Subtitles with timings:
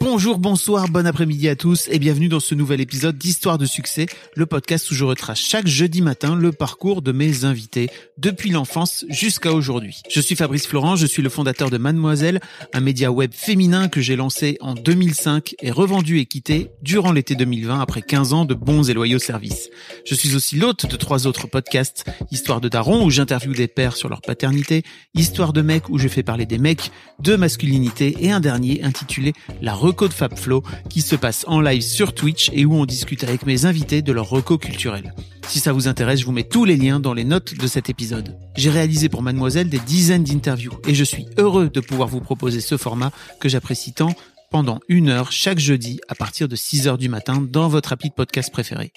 [0.00, 4.06] Bonjour, bonsoir, bon après-midi à tous et bienvenue dans ce nouvel épisode d'Histoire de succès,
[4.36, 9.04] le podcast où je retrace chaque jeudi matin le parcours de mes invités depuis l'enfance
[9.08, 10.02] jusqu'à aujourd'hui.
[10.08, 12.40] Je suis Fabrice Florent, je suis le fondateur de Mademoiselle,
[12.72, 17.34] un média web féminin que j'ai lancé en 2005 et revendu et quitté durant l'été
[17.34, 19.68] 2020 après 15 ans de bons et loyaux services.
[20.06, 23.96] Je suis aussi l'hôte de trois autres podcasts, Histoire de Daron où j'interviewe des pères
[23.96, 24.84] sur leur paternité,
[25.14, 29.32] Histoire de mec où je fais parler des mecs, de masculinité et un dernier intitulé
[29.60, 33.24] La reco de FabFlow qui se passe en live sur Twitch et où on discute
[33.24, 35.12] avec mes invités de leur reco culturel.
[35.48, 37.90] Si ça vous intéresse, je vous mets tous les liens dans les notes de cet
[37.90, 38.38] épisode.
[38.56, 42.60] J'ai réalisé pour Mademoiselle des dizaines d'interviews et je suis heureux de pouvoir vous proposer
[42.60, 44.14] ce format que j'apprécie tant
[44.52, 48.10] pendant une heure chaque jeudi à partir de 6 heures du matin dans votre appli
[48.10, 48.92] de podcast préféré.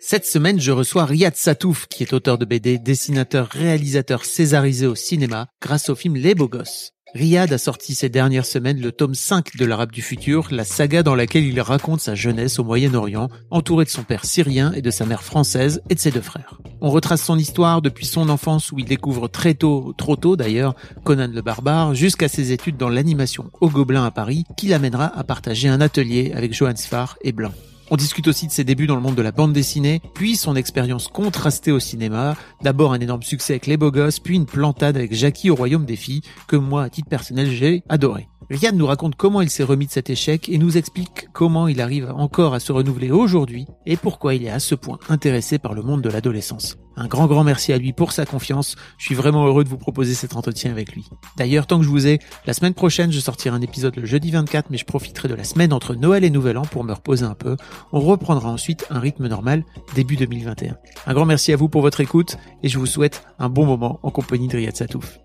[0.00, 4.94] Cette semaine, je reçois Riyad Satouf, qui est auteur de BD, dessinateur, réalisateur césarisé au
[4.94, 6.92] cinéma grâce au film Les Beaux Gosses.
[7.14, 11.02] Riyad a sorti ces dernières semaines le tome 5 de l'Arabe du futur, la saga
[11.02, 14.90] dans laquelle il raconte sa jeunesse au Moyen-Orient, entouré de son père syrien et de
[14.90, 16.58] sa mère française et de ses deux frères.
[16.80, 20.74] On retrace son histoire depuis son enfance où il découvre très tôt, trop tôt d'ailleurs,
[21.04, 25.22] Conan le barbare, jusqu'à ses études dans l'animation au Gobelin à Paris, qui l'amènera à
[25.22, 27.52] partager un atelier avec Johann Sfar et Blanc.
[27.92, 30.56] On discute aussi de ses débuts dans le monde de la bande dessinée, puis son
[30.56, 34.96] expérience contrastée au cinéma, d'abord un énorme succès avec Les Beaux Gosses, puis une plantade
[34.96, 38.28] avec Jackie au Royaume des Filles, que moi, à titre personnel, j'ai adoré.
[38.48, 41.82] Riyad nous raconte comment il s'est remis de cet échec et nous explique comment il
[41.82, 45.74] arrive encore à se renouveler aujourd'hui et pourquoi il est à ce point intéressé par
[45.74, 46.78] le monde de l'adolescence.
[46.96, 48.76] Un grand grand merci à lui pour sa confiance.
[48.98, 51.06] Je suis vraiment heureux de vous proposer cet entretien avec lui.
[51.38, 54.30] D'ailleurs, tant que je vous ai, la semaine prochaine, je sortirai un épisode le jeudi
[54.30, 57.24] 24, mais je profiterai de la semaine entre Noël et Nouvel An pour me reposer
[57.24, 57.56] un peu.
[57.92, 59.64] On reprendra ensuite un rythme normal
[59.94, 60.76] début 2021.
[61.06, 63.98] Un grand merci à vous pour votre écoute et je vous souhaite un bon moment
[64.02, 65.18] en compagnie de Riyad Satouf.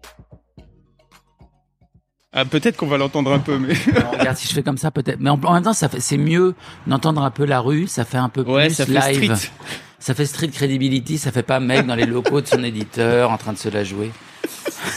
[2.34, 3.74] Ah, peut-être qu'on va l'entendre un peu, mais.
[3.94, 5.20] Non, regarde, si je fais comme ça, peut-être.
[5.20, 6.56] Mais en, en même temps, ça fait, c'est mieux
[6.86, 9.36] d'entendre un peu la rue, ça fait un peu Ouais, plus ça fait live.
[9.36, 9.52] street.
[10.00, 13.38] Ça fait street credibility, ça fait pas mec dans les locaux de son éditeur en
[13.38, 14.12] train de se la jouer.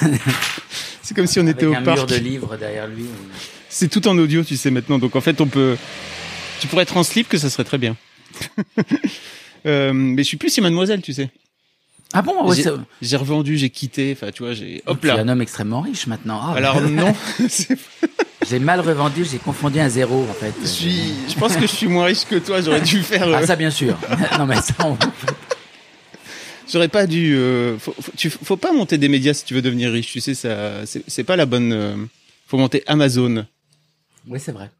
[1.02, 1.96] C'est comme si on était Avec au un parc.
[1.98, 3.06] mur de livres derrière lui.
[3.68, 4.98] C'est tout en audio, tu sais, maintenant.
[4.98, 5.76] Donc, en fait, on peut.
[6.60, 7.96] Tu pourrais être en slip, que ça serait très bien.
[9.66, 11.28] Euh, mais je suis plus si mademoiselle, tu sais.
[12.12, 12.56] Ah bon, ouais,
[13.02, 14.16] J'ai- revendu, j'ai quitté.
[14.16, 14.82] Enfin, tu vois, j'ai.
[14.86, 16.40] Hop tu es un homme extrêmement riche maintenant.
[16.42, 17.14] Ah, Alors non,
[18.48, 20.52] j'ai mal revendu, j'ai confondu un zéro en fait.
[20.62, 21.12] je suis.
[21.28, 22.60] Je pense que je suis moins riche que toi.
[22.60, 23.28] J'aurais dû faire.
[23.28, 23.96] euh, Ah ça bien sûr.
[24.38, 24.96] non mais ça, on...
[26.72, 27.34] J'aurais pas dû.
[27.36, 30.12] euh, faut, faut, tu, faut pas monter des médias si tu veux devenir riche.
[30.12, 30.84] Tu sais, ça.
[30.86, 31.72] C'est pas la bonne.
[31.72, 31.94] euh,
[32.46, 33.46] faut monter Amazon.
[34.26, 34.70] oui c'est vrai.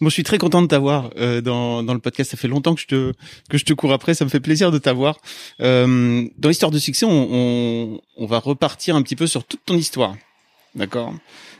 [0.00, 2.30] Bon, je suis très content de t'avoir euh, dans, dans le podcast.
[2.30, 3.12] Ça fait longtemps que je te
[3.50, 4.14] que je te cours après.
[4.14, 5.18] Ça me fait plaisir de t'avoir.
[5.60, 9.64] Euh, dans l'histoire de succès, on, on, on va repartir un petit peu sur toute
[9.64, 10.16] ton histoire.
[10.74, 11.14] D'accord?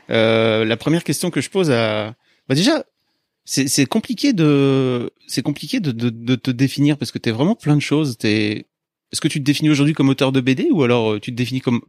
[0.09, 2.15] Euh, la première question que je pose à,
[2.47, 2.83] bah déjà,
[3.45, 7.75] c'est compliqué de c'est compliqué de, de de te définir parce que t'es vraiment plein
[7.75, 8.17] de choses.
[8.17, 8.67] T'es
[9.11, 11.35] est-ce que tu te définis aujourd'hui comme auteur de BD ou alors euh, tu te
[11.35, 11.81] définis comme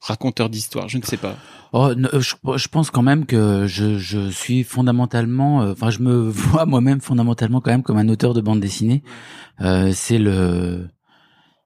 [0.00, 1.36] raconteur d'histoire Je ne sais pas.
[1.72, 6.30] Oh, euh, je, pense quand même que je, je suis fondamentalement, euh, enfin, je me
[6.30, 9.02] vois moi-même fondamentalement quand même comme un auteur de bande dessinée.
[9.60, 10.88] Euh, c'est le,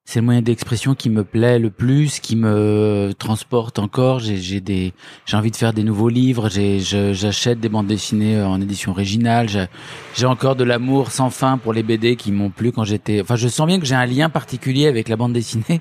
[0.04, 4.20] c'est le moyen d'expression qui me plaît le plus, qui me transporte encore.
[4.20, 4.94] J'ai, des,
[5.26, 6.48] j'ai envie de faire des nouveaux livres.
[6.48, 9.68] J'ai, j'achète des bandes dessinées en édition originale.
[10.16, 13.20] J'ai encore de l'amour sans fin pour les BD qui m'ont plu quand j'étais.
[13.20, 15.80] Enfin, je sens bien que j'ai un lien particulier avec la bande dessinée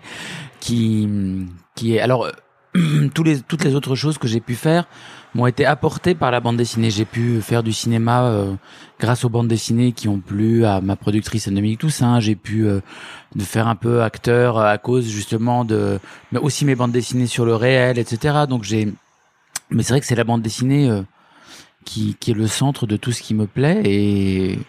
[0.59, 1.07] qui,
[1.75, 2.29] qui est alors
[3.13, 4.85] tous les toutes les autres choses que j'ai pu faire
[5.33, 6.89] m'ont été apportées par la bande dessinée.
[6.89, 8.53] J'ai pu faire du cinéma euh,
[9.00, 12.19] grâce aux bandes dessinées qui ont plu à ma productrice Dominique Toussaint.
[12.19, 12.81] J'ai pu euh,
[13.39, 16.00] faire un peu acteur euh, à cause justement de,
[16.31, 18.45] mais aussi mes bandes dessinées sur le réel, etc.
[18.47, 18.91] Donc j'ai,
[19.69, 21.01] mais c'est vrai que c'est la bande dessinée euh,
[21.85, 24.59] qui qui est le centre de tout ce qui me plaît et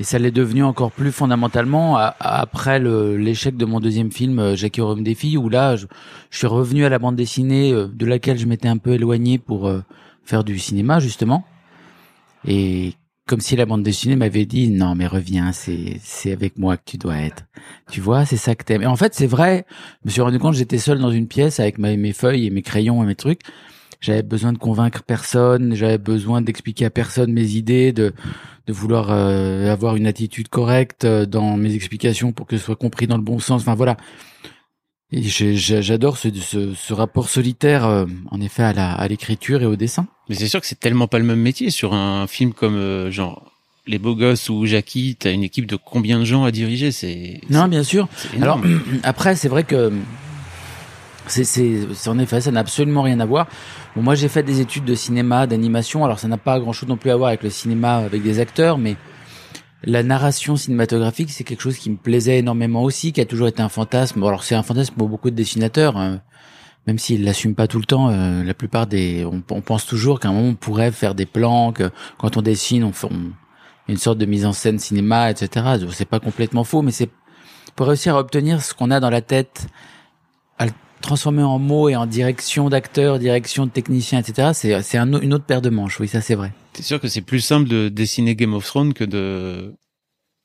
[0.00, 4.80] et ça l'est devenu encore plus fondamentalement après l'échec de mon deuxième film, euh, Jackie
[4.80, 5.86] Rhum des filles, où là, je,
[6.30, 9.68] suis revenu à la bande dessinée euh, de laquelle je m'étais un peu éloigné pour
[9.68, 9.82] euh,
[10.24, 11.44] faire du cinéma, justement.
[12.46, 12.94] Et
[13.26, 16.96] comme si la bande dessinée m'avait dit, non, mais reviens, c'est, avec moi que tu
[16.96, 17.44] dois être.
[17.90, 18.82] Tu vois, c'est ça que t'aimes.
[18.82, 19.66] Et en fait, c'est vrai,
[20.02, 22.62] je me suis rendu compte j'étais seul dans une pièce avec mes feuilles et mes
[22.62, 23.42] crayons et mes trucs.
[24.02, 28.12] J'avais besoin de convaincre personne, j'avais besoin d'expliquer à personne mes idées, de
[28.66, 32.76] de vouloir euh, avoir une attitude correcte euh, dans mes explications pour que ce soit
[32.76, 33.62] compris dans le bon sens.
[33.62, 33.96] Enfin voilà.
[35.10, 39.66] Et j'adore ce, ce, ce, rapport solitaire, euh, en effet, à la à l'écriture et
[39.66, 40.06] au dessin.
[40.28, 43.52] Mais c'est sûr que c'est tellement pas le même métier sur un film comme genre
[43.86, 46.92] les beaux gosses ou Jackie, t'as une équipe de combien de gens à diriger?
[46.92, 48.08] C'est non, bien sûr.
[48.40, 48.60] Alors
[49.02, 49.92] après, c'est vrai que
[51.26, 53.46] c'est en effet, ça n'a absolument rien à voir.
[53.94, 56.04] Bon, moi, j'ai fait des études de cinéma, d'animation.
[56.04, 58.78] Alors, ça n'a pas grand-chose non plus à voir avec le cinéma avec des acteurs,
[58.78, 58.96] mais
[59.84, 63.62] la narration cinématographique, c'est quelque chose qui me plaisait énormément aussi, qui a toujours été
[63.62, 64.22] un fantasme.
[64.22, 65.96] Alors, c'est un fantasme pour beaucoup de dessinateurs.
[65.96, 66.20] Hein.
[66.86, 70.28] même s'ils l'assument pas tout le temps, euh, la plupart des, on, pense toujours qu'à
[70.28, 73.08] un moment on pourrait faire des plans, que quand on dessine, on, fait
[73.88, 75.76] une sorte de mise en scène cinéma, etc.
[75.90, 77.10] C'est pas complètement faux, mais c'est
[77.76, 79.66] pour réussir à obtenir ce qu'on a dans la tête,
[81.02, 84.50] transformer en mots et en direction d'acteur, direction de technicien, etc.
[84.54, 86.00] C'est c'est un, une autre paire de manches.
[86.00, 86.52] Oui, ça c'est vrai.
[86.72, 89.74] C'est sûr que c'est plus simple de dessiner Game of Thrones que de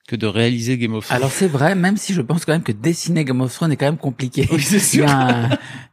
[0.07, 1.18] que de réaliser Game of Thrones?
[1.18, 3.75] Alors c'est vrai, même si je pense quand même que dessiner Game of Thrones est
[3.75, 4.48] quand même compliqué.
[4.51, 5.06] Oui, c'est sûr.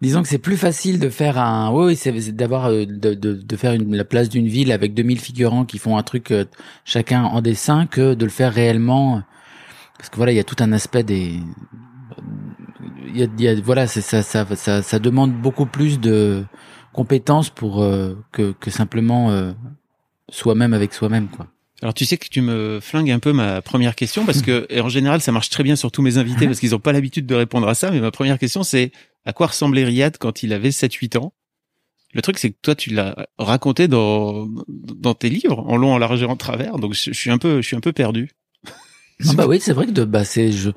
[0.01, 3.57] disons que c'est plus facile de faire un, oui, c'est d'avoir euh, de, de, de,
[3.57, 6.45] faire une, la place d'une ville avec 2000 figurants qui font un truc euh,
[6.85, 9.23] chacun en dessin que de le faire réellement.
[9.99, 11.41] Parce que voilà, il y a tout un aspect des,
[13.15, 16.45] y a, il y a voilà, c'est ça, ça, ça, ça demande beaucoup plus de
[16.93, 19.53] compétences pour euh, que, que simplement
[20.31, 21.49] soi-même avec soi-même, quoi.
[21.83, 24.89] Alors tu sais que tu me flingues un peu ma première question parce que en
[24.89, 27.35] général ça marche très bien sur tous mes invités parce qu'ils n'ont pas l'habitude de
[27.35, 27.91] répondre à ça.
[27.91, 28.91] Mais ma première question c'est
[29.27, 31.35] à quoi ressemblait Riyad quand il avait 7-8 ans?
[32.15, 35.99] Le truc c'est que toi tu l'as raconté dans dans tes livres en long, en
[35.99, 36.79] large et en travers.
[36.79, 38.31] Donc je, suis un peu je suis un peu perdu.
[39.29, 40.71] Ah bah oui c'est vrai que de bah c'est je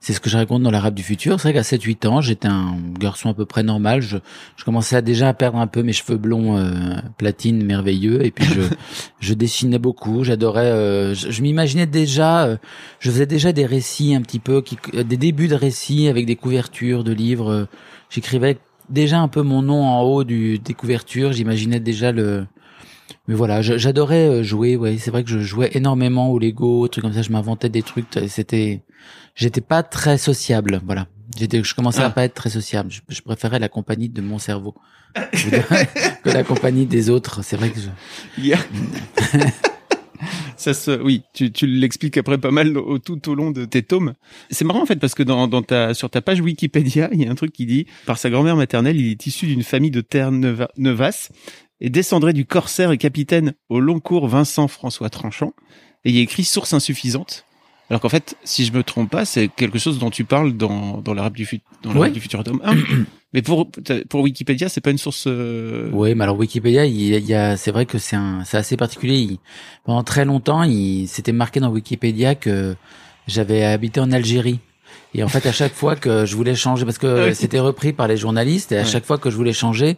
[0.00, 1.40] c'est ce que je raconte dans l'Arabe du futur.
[1.40, 4.00] C'est vrai qu'à 7-8 ans, j'étais un garçon à peu près normal.
[4.00, 4.18] Je,
[4.56, 6.70] je commençais à déjà à perdre un peu mes cheveux blonds euh,
[7.16, 8.24] platine merveilleux.
[8.24, 8.60] Et puis je,
[9.20, 10.22] je dessinais beaucoup.
[10.22, 10.70] J'adorais.
[10.70, 12.46] Euh, je, m'imaginais déjà.
[12.46, 12.56] Euh,
[13.00, 16.36] je faisais déjà des récits un petit peu, qui, des débuts de récits avec des
[16.36, 17.66] couvertures de livres.
[18.08, 18.58] J'écrivais
[18.88, 21.32] déjà un peu mon nom en haut du, des couvertures.
[21.32, 22.46] J'imaginais déjà le.
[23.28, 24.76] Mais voilà, j'adorais jouer.
[24.76, 27.22] Ouais, c'est vrai que je jouais énormément au Lego, trucs comme ça.
[27.22, 28.06] Je m'inventais des trucs.
[28.26, 28.82] C'était
[29.38, 31.06] j'étais pas très sociable, voilà.
[31.38, 32.10] J'étais, je commençais à ah.
[32.10, 32.90] pas être très sociable.
[32.90, 34.74] Je, préférais la compagnie de mon cerveau
[35.14, 37.44] que la compagnie des autres.
[37.44, 37.88] C'est vrai que je.
[40.56, 43.84] Ça se, oui, tu, tu l'expliques après pas mal au, tout au long de tes
[43.84, 44.14] tomes.
[44.50, 47.28] C'est marrant en fait parce que dans, dans ta, sur ta page Wikipédia, il y
[47.28, 50.00] a un truc qui dit par sa grand-mère maternelle, il est issu d'une famille de
[50.00, 51.30] terre Nevas
[51.80, 55.52] et descendrait du corsaire et capitaine au long cours Vincent François Tranchant.
[56.04, 57.44] Et il y a écrit source insuffisante.
[57.90, 60.98] Alors qu'en fait, si je me trompe pas, c'est quelque chose dont tu parles dans,
[60.98, 62.76] dans l'arabe du, futur dans du futur tome 1.
[63.32, 63.70] mais pour,
[64.10, 65.24] pour Wikipédia, c'est pas une source.
[65.26, 65.88] Euh...
[65.92, 69.38] Oui, mais alors Wikipédia, il y a, c'est vrai que c'est un, c'est assez particulier.
[69.84, 72.76] pendant très longtemps, il s'était marqué dans Wikipédia que
[73.26, 74.60] j'avais habité en Algérie.
[75.14, 78.06] Et en fait, à chaque fois que je voulais changer, parce que c'était repris par
[78.06, 79.96] les journalistes, et à chaque fois que je voulais changer,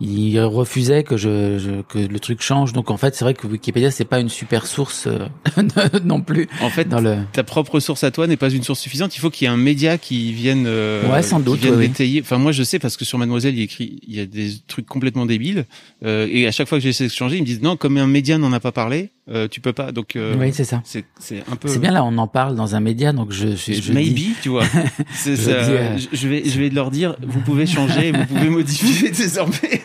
[0.00, 2.72] il refusait que je, que le truc change.
[2.72, 5.28] Donc en fait, c'est vrai que Wikipédia c'est pas une super source euh,
[6.04, 6.48] non plus.
[6.62, 7.18] En fait, dans le...
[7.32, 9.14] ta propre source à toi n'est pas une source suffisante.
[9.16, 12.20] Il faut qu'il y ait un média qui vienne, euh, ouais, sans doute, détailler.
[12.22, 14.86] Enfin, moi je sais parce que sur Mademoiselle il écrit, il y a des trucs
[14.86, 15.66] complètement débiles.
[16.04, 18.06] Euh, et à chaque fois que j'essaie de changer, ils me disent non, comme un
[18.06, 19.92] média n'en a pas parlé, euh, tu peux pas.
[19.92, 20.82] Donc euh, oui, c'est ça.
[20.84, 21.68] C'est c'est un peu.
[21.68, 24.48] C'est bien là, on en parle dans un média, donc je je, je maybe, tu
[24.48, 24.64] vois.
[25.24, 29.82] je, je vais je vais leur dire, vous pouvez changer, vous pouvez modifier désormais.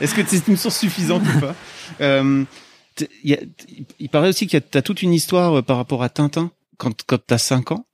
[0.00, 1.54] Est-ce que c'est une source suffisante ou pas
[2.00, 2.44] euh,
[3.24, 3.38] y a,
[3.98, 7.02] Il paraît aussi qu'il y a toute une histoire euh, par rapport à Tintin quand,
[7.06, 7.86] quand tu as 5 ans.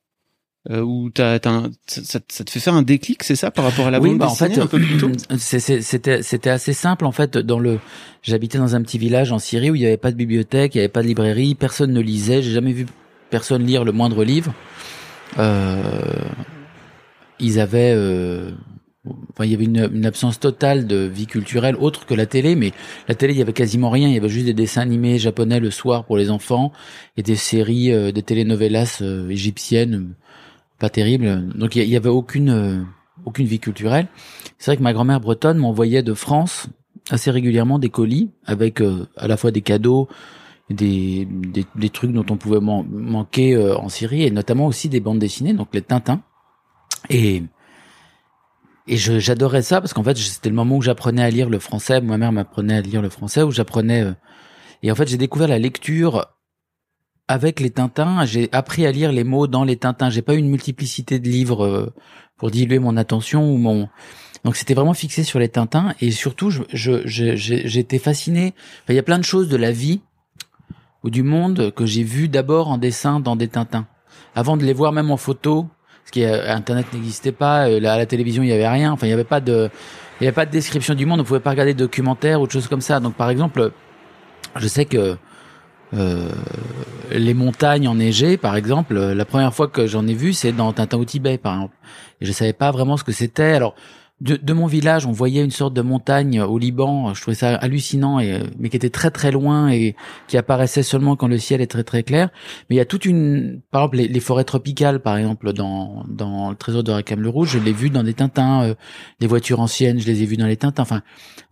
[0.68, 3.86] Euh, où t'as, t'as ça, ça, te fait faire un déclic, c'est ça, par rapport
[3.86, 7.04] à la oui, bande bah en fait, un peu plus tôt C'était c'était assez simple
[7.04, 7.38] en fait.
[7.38, 7.78] Dans le,
[8.22, 10.78] j'habitais dans un petit village en Syrie où il n'y avait pas de bibliothèque, il
[10.78, 12.42] n'y avait pas de librairie, personne ne lisait.
[12.42, 12.86] J'ai jamais vu
[13.30, 14.54] personne lire le moindre livre.
[15.38, 16.00] Euh,
[17.38, 18.50] ils avaient euh,
[19.32, 22.56] Enfin, il y avait une, une, absence totale de vie culturelle autre que la télé,
[22.56, 22.72] mais
[23.08, 24.08] la télé, il y avait quasiment rien.
[24.08, 26.72] Il y avait juste des dessins animés japonais le soir pour les enfants
[27.16, 30.14] et des séries, euh, des telenovelas euh, égyptiennes,
[30.78, 31.48] pas terribles.
[31.54, 32.82] Donc il y, avait aucune euh,
[33.24, 34.08] aucune vie culturelle.
[34.58, 36.68] C'est vrai que ma grand-mère bretonne m'envoyait de France
[37.10, 38.80] assez régulièrement des colis avec
[39.16, 40.08] à la fois des cadeaux,
[40.70, 45.20] des, des, des trucs dont on pouvait manquer en Syrie et notamment aussi des bandes
[45.20, 46.20] dessinées, donc les Tintins.
[47.08, 47.44] Et
[48.88, 52.00] et j'adorais ça parce qu'en fait, c'était le moment où j'apprenais à lire le français.
[52.00, 54.02] Ma mère m'apprenait à lire le français, où j'apprenais.
[54.02, 54.12] Euh,
[54.82, 56.26] et en fait, j'ai découvert la lecture
[57.26, 58.24] avec les Tintins.
[58.24, 60.10] J'ai appris à lire les mots dans les Tintins.
[60.10, 61.92] J'ai pas eu une multiplicité de livres euh,
[62.36, 63.88] pour diluer mon attention ou mon.
[64.44, 68.54] Donc c'était vraiment fixé sur les Tintins et surtout je je j'étais fasciné.
[68.88, 70.02] il y a plein de choses de la vie
[71.02, 73.88] ou du monde que j'ai vu d'abord en dessin dans des Tintins,
[74.36, 75.66] avant de les voir même en photo.
[76.06, 78.92] Parce qu'Internet n'existait pas, à la télévision il y avait rien.
[78.92, 79.68] Enfin il y avait pas de
[80.20, 81.20] il y avait pas de description du monde.
[81.20, 83.00] On pouvait pas regarder de documentaires ou de choses comme ça.
[83.00, 83.72] Donc par exemple,
[84.54, 85.16] je sais que
[85.94, 86.30] euh,
[87.10, 90.98] les montagnes enneigées, par exemple, la première fois que j'en ai vu, c'est dans Tintin
[90.98, 91.76] au Tibet, par exemple.
[92.20, 93.52] Et je savais pas vraiment ce que c'était.
[93.52, 93.74] Alors,
[94.22, 97.12] de, de, mon village, on voyait une sorte de montagne au Liban.
[97.12, 99.94] Je trouvais ça hallucinant, et, mais qui était très très loin et
[100.26, 102.30] qui apparaissait seulement quand le ciel est très très clair.
[102.68, 106.48] Mais il y a toute une, par exemple, les, forêts tropicales, par exemple, dans dans
[106.48, 108.62] le Trésor de Rakam le Rouge, je l'ai vu dans des Tintins.
[108.62, 108.74] Euh,
[109.20, 110.82] les voitures anciennes, je les ai vues dans les Tintins.
[110.82, 111.02] Enfin,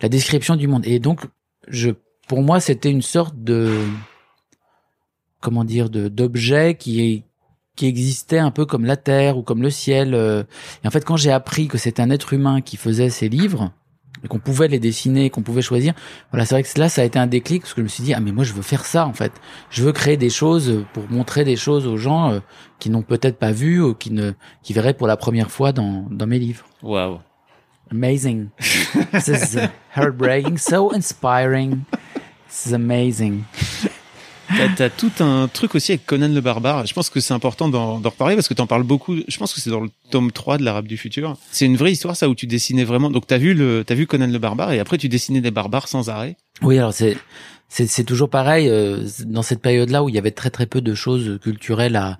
[0.00, 0.86] la description du monde.
[0.86, 1.26] Et donc,
[1.68, 1.90] je,
[2.28, 3.76] pour moi, c'était une sorte de
[5.40, 7.24] comment dire de d'objets qui
[7.76, 10.14] qui existaient un peu comme la terre ou comme le ciel.
[10.14, 10.44] Euh.
[10.82, 13.72] Et en fait, quand j'ai appris que c'était un être humain qui faisait ces livres
[14.22, 15.92] et qu'on pouvait les dessiner, qu'on pouvait choisir,
[16.30, 18.04] voilà, c'est vrai que là, ça a été un déclic parce que je me suis
[18.04, 19.32] dit ah mais moi je veux faire ça en fait.
[19.70, 22.40] Je veux créer des choses pour montrer des choses aux gens euh,
[22.78, 26.06] qui n'ont peut-être pas vu ou qui ne qui verraient pour la première fois dans
[26.10, 26.64] dans mes livres.
[26.82, 27.18] Waouh.
[27.90, 28.48] Amazing.
[29.12, 29.58] This is
[29.94, 31.84] heartbreaking, so inspiring.
[32.48, 33.44] This is amazing.
[34.76, 36.86] T'as as tout un truc aussi avec Conan le barbare.
[36.86, 39.16] Je pense que c'est important d'en reparler parce que t'en parles beaucoup.
[39.26, 41.36] Je pense que c'est dans le tome 3 de l'Arabe du futur.
[41.50, 43.10] C'est une vraie histoire ça où tu dessinais vraiment.
[43.10, 45.88] Donc t'as vu le t'as vu Conan le barbare et après tu dessinais des barbares
[45.88, 46.36] sans arrêt.
[46.62, 47.16] Oui, alors c'est
[47.68, 50.94] c'est toujours pareil euh, dans cette période-là où il y avait très très peu de
[50.94, 52.18] choses culturelles à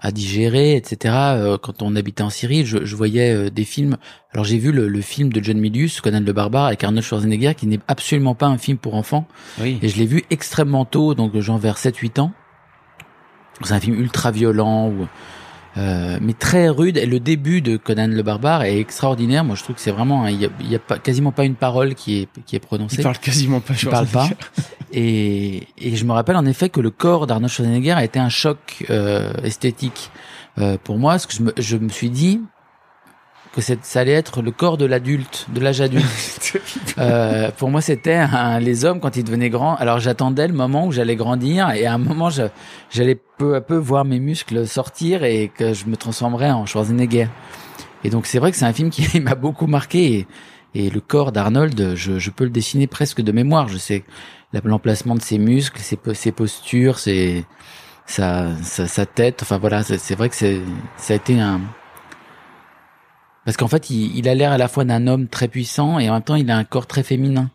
[0.00, 1.14] à digérer, etc.
[1.14, 3.96] Euh, quand on habitait en Syrie, je, je voyais euh, des films.
[4.32, 7.54] Alors j'ai vu le, le, film de John Milius, Conan le barbare, avec Arnold Schwarzenegger,
[7.54, 9.26] qui n'est absolument pas un film pour enfants.
[9.60, 9.78] Oui.
[9.82, 12.32] Et je l'ai vu extrêmement tôt, donc genre vers 7-8 ans.
[13.62, 15.06] C'est un film ultra violent, où
[15.76, 16.96] euh, mais très rude.
[16.96, 19.44] Et le début de Conan le barbare est extraordinaire.
[19.44, 21.54] Moi, je trouve que c'est vraiment, il y a, y a pas, quasiment pas une
[21.54, 22.96] parole qui est qui est prononcée.
[22.98, 23.74] Il parle quasiment pas.
[23.80, 24.28] Il parle pas.
[24.92, 28.28] et, et je me rappelle en effet que le corps d'Arnold Schwarzenegger a été un
[28.28, 30.10] choc euh, esthétique
[30.58, 32.40] euh, pour moi, parce que je me, je me suis dit,
[33.52, 36.58] que ça allait être le corps de l'adulte, de l'âge adulte.
[36.98, 38.24] euh, pour moi, c'était
[38.60, 39.74] les hommes quand ils devenaient grands.
[39.76, 42.28] Alors j'attendais le moment où j'allais grandir et à un moment,
[42.90, 47.28] j'allais peu à peu voir mes muscles sortir et que je me transformerais en Schwarzenegger.
[48.04, 50.26] Et donc c'est vrai que c'est un film qui m'a beaucoup marqué.
[50.74, 53.66] Et, et le corps d'Arnold, je, je, peux le dessiner presque de mémoire.
[53.66, 54.04] Je sais
[54.64, 57.44] l'emplacement de ses muscles, ses, ses postures, ses,
[58.06, 59.40] sa, sa, sa tête.
[59.42, 60.60] Enfin voilà, c'est vrai que c'est
[60.96, 61.60] ça a été un
[63.50, 66.12] parce qu'en fait, il, a l'air à la fois d'un homme très puissant et en
[66.12, 67.50] même temps, il a un corps très féminin.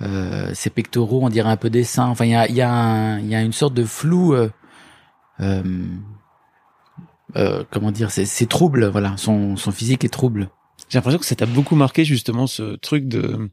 [0.00, 2.06] Euh, ses pectoraux, on dirait un peu des seins.
[2.06, 4.32] Enfin, il y a, y, a y a une sorte de flou.
[4.32, 4.48] Euh,
[7.36, 8.86] euh, comment dire C'est trouble.
[8.86, 10.48] Voilà, son, son physique est trouble.
[10.88, 13.50] J'ai l'impression que ça t'a beaucoup marqué justement ce truc de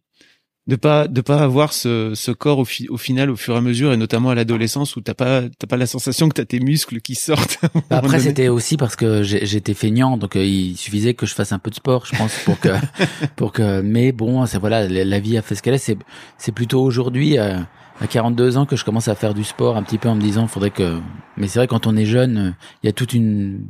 [0.66, 3.62] de pas de pas avoir ce, ce corps au, au final au fur et à
[3.62, 6.62] mesure et notamment à l'adolescence où t'as pas t'as pas la sensation que t'as tes
[6.62, 7.60] muscles qui sortent.
[7.90, 11.52] Bah, après c'était aussi parce que j'étais feignant donc euh, il suffisait que je fasse
[11.52, 12.70] un peu de sport je pense pour que
[13.36, 15.98] pour que mais bon c'est voilà la vie a fait ce qu'elle est c'est
[16.38, 17.58] c'est plutôt aujourd'hui euh,
[18.00, 20.22] à 42 ans que je commence à faire du sport un petit peu en me
[20.22, 21.00] disant faudrait que
[21.36, 23.66] mais c'est vrai quand on est jeune il y a toute une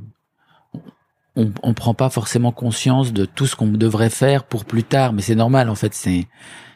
[1.36, 5.14] on, on prend pas forcément conscience de tout ce qu'on devrait faire pour plus tard
[5.14, 6.28] mais c'est normal en fait c'est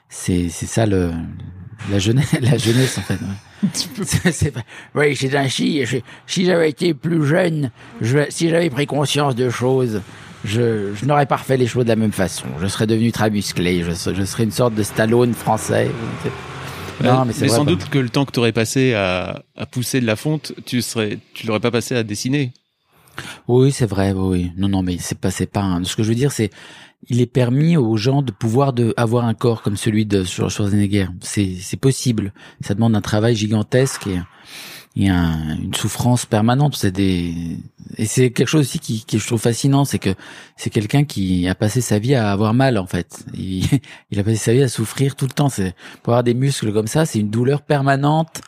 [0.10, 1.12] c'est c'est ça le
[1.92, 3.20] la jeunesse la jeunesse en fait
[4.32, 4.54] c'est
[4.96, 5.84] oui c'est ainsi.
[6.28, 7.72] Si j'avais été plus jeune
[8.02, 10.02] je, si j'avais pris conscience de choses
[10.46, 12.46] je, je n'aurais pas refait les choses de la même façon.
[12.62, 13.84] Je serais devenu très musclé.
[13.84, 15.90] Je, je serais une sorte de Stallone français.
[17.04, 20.02] Non, mais, mais sans doute que le temps que tu aurais passé à, à pousser
[20.02, 22.54] de la fonte, tu serais, tu l'aurais pas passé à dessiner.
[23.48, 24.14] Oui, c'est vrai.
[24.14, 25.80] Oui, non, non, mais c'est pas, c'est pas.
[25.84, 26.50] Ce que je veux dire, c'est
[27.10, 31.08] il est permis aux gens de pouvoir de avoir un corps comme celui de Schwarzenegger.
[31.22, 32.34] C'est c'est possible.
[32.62, 34.20] Ça demande un travail gigantesque et,
[34.96, 36.76] et une souffrance permanente.
[36.76, 37.58] C'est des
[37.98, 40.14] et c'est quelque chose aussi qui, qui je trouve fascinant, c'est que
[40.58, 43.26] c'est quelqu'un qui a passé sa vie à avoir mal en fait.
[43.34, 43.66] Il,
[44.12, 45.50] il a passé sa vie à souffrir tout le temps.
[45.50, 48.42] C'est pour avoir des muscles comme ça, c'est une douleur permanente.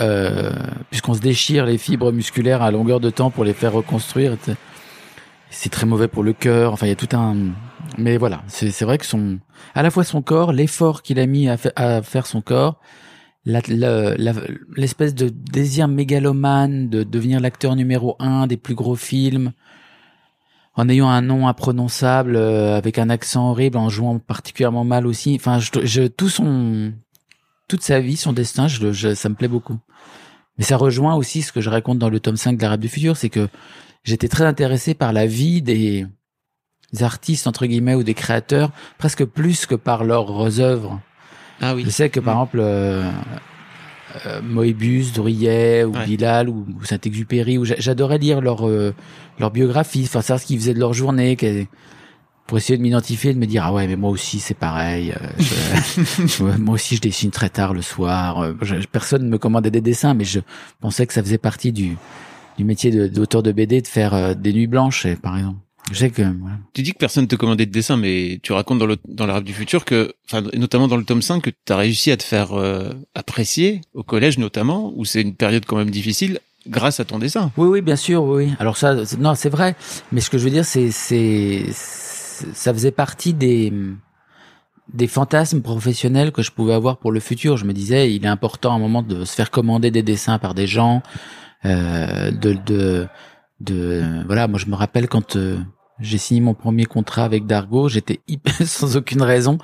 [0.00, 0.50] Euh,
[0.90, 4.36] puisqu'on se déchire les fibres musculaires à longueur de temps pour les faire reconstruire
[5.54, 6.72] c'est très mauvais pour le cœur.
[6.72, 7.36] Enfin, il y a tout un.
[7.96, 9.38] Mais voilà, c'est vrai que son,
[9.74, 12.80] à la fois son corps, l'effort qu'il a mis à, faire son corps,
[13.46, 19.52] l'espèce de désir mégalomane de devenir l'acteur numéro un des plus gros films,
[20.74, 25.36] en ayant un nom imprononçable, euh, avec un accent horrible, en jouant particulièrement mal aussi.
[25.36, 26.92] Enfin, je, tout son,
[27.68, 29.78] toute sa vie, son destin, ça me plaît beaucoup.
[30.58, 32.88] Mais ça rejoint aussi ce que je raconte dans le tome 5 de l'Arabe du
[32.88, 33.48] futur, c'est que
[34.04, 36.06] j'étais très intéressé par la vie des
[37.00, 41.00] artistes entre guillemets ou des créateurs presque plus que par leurs œuvres.
[41.60, 41.82] Ah oui.
[41.84, 42.38] Je sais que par Mm.
[42.38, 43.10] exemple euh,
[44.26, 46.04] euh, Moebius, Drouillet ou Ouais.
[46.06, 48.94] Bilal ou, ou Saint-Exupéry, j'adorais lire leur euh,
[49.40, 51.66] leur biographie, enfin savoir ce qu'ils faisaient de leur journée, qu'elles-
[52.46, 55.28] pour essayer de m'identifier, de me dire ah ouais mais moi aussi c'est pareil, euh,
[56.26, 58.40] je- moi aussi je dessine très tard le soir.
[58.42, 60.40] euh, je- personne ne me commandait des dessins, mais je
[60.80, 61.96] pensais que ça faisait partie du
[62.56, 65.58] du métier d'auteur de, BD de faire euh, des nuits blanches, par exemple.
[65.90, 66.56] Je sais que voilà.
[66.72, 69.34] Tu dis que personne te commandait de dessin, mais tu racontes dans le dans la
[69.34, 72.10] rêve du futur que, enfin, et notamment dans le tome 5, que tu as réussi
[72.12, 76.38] à te faire euh, apprécier au collège notamment, où c'est une période quand même difficile,
[76.68, 77.50] grâce à ton dessin.
[77.58, 78.52] Oui, oui, bien sûr, oui.
[78.60, 79.74] Alors ça, non, c'est vrai.
[80.12, 81.66] Mais ce que je veux dire, c'est, c'est-
[82.52, 83.72] ça faisait partie des,
[84.92, 87.56] des fantasmes professionnels que je pouvais avoir pour le futur.
[87.56, 90.38] Je me disais, il est important à un moment de se faire commander des dessins
[90.38, 91.02] par des gens,
[91.64, 93.08] euh, de, de,
[93.60, 94.48] de, voilà.
[94.48, 95.58] Moi, je me rappelle quand euh,
[96.00, 98.20] j'ai signé mon premier contrat avec Dargo, j'étais
[98.64, 99.58] sans aucune raison.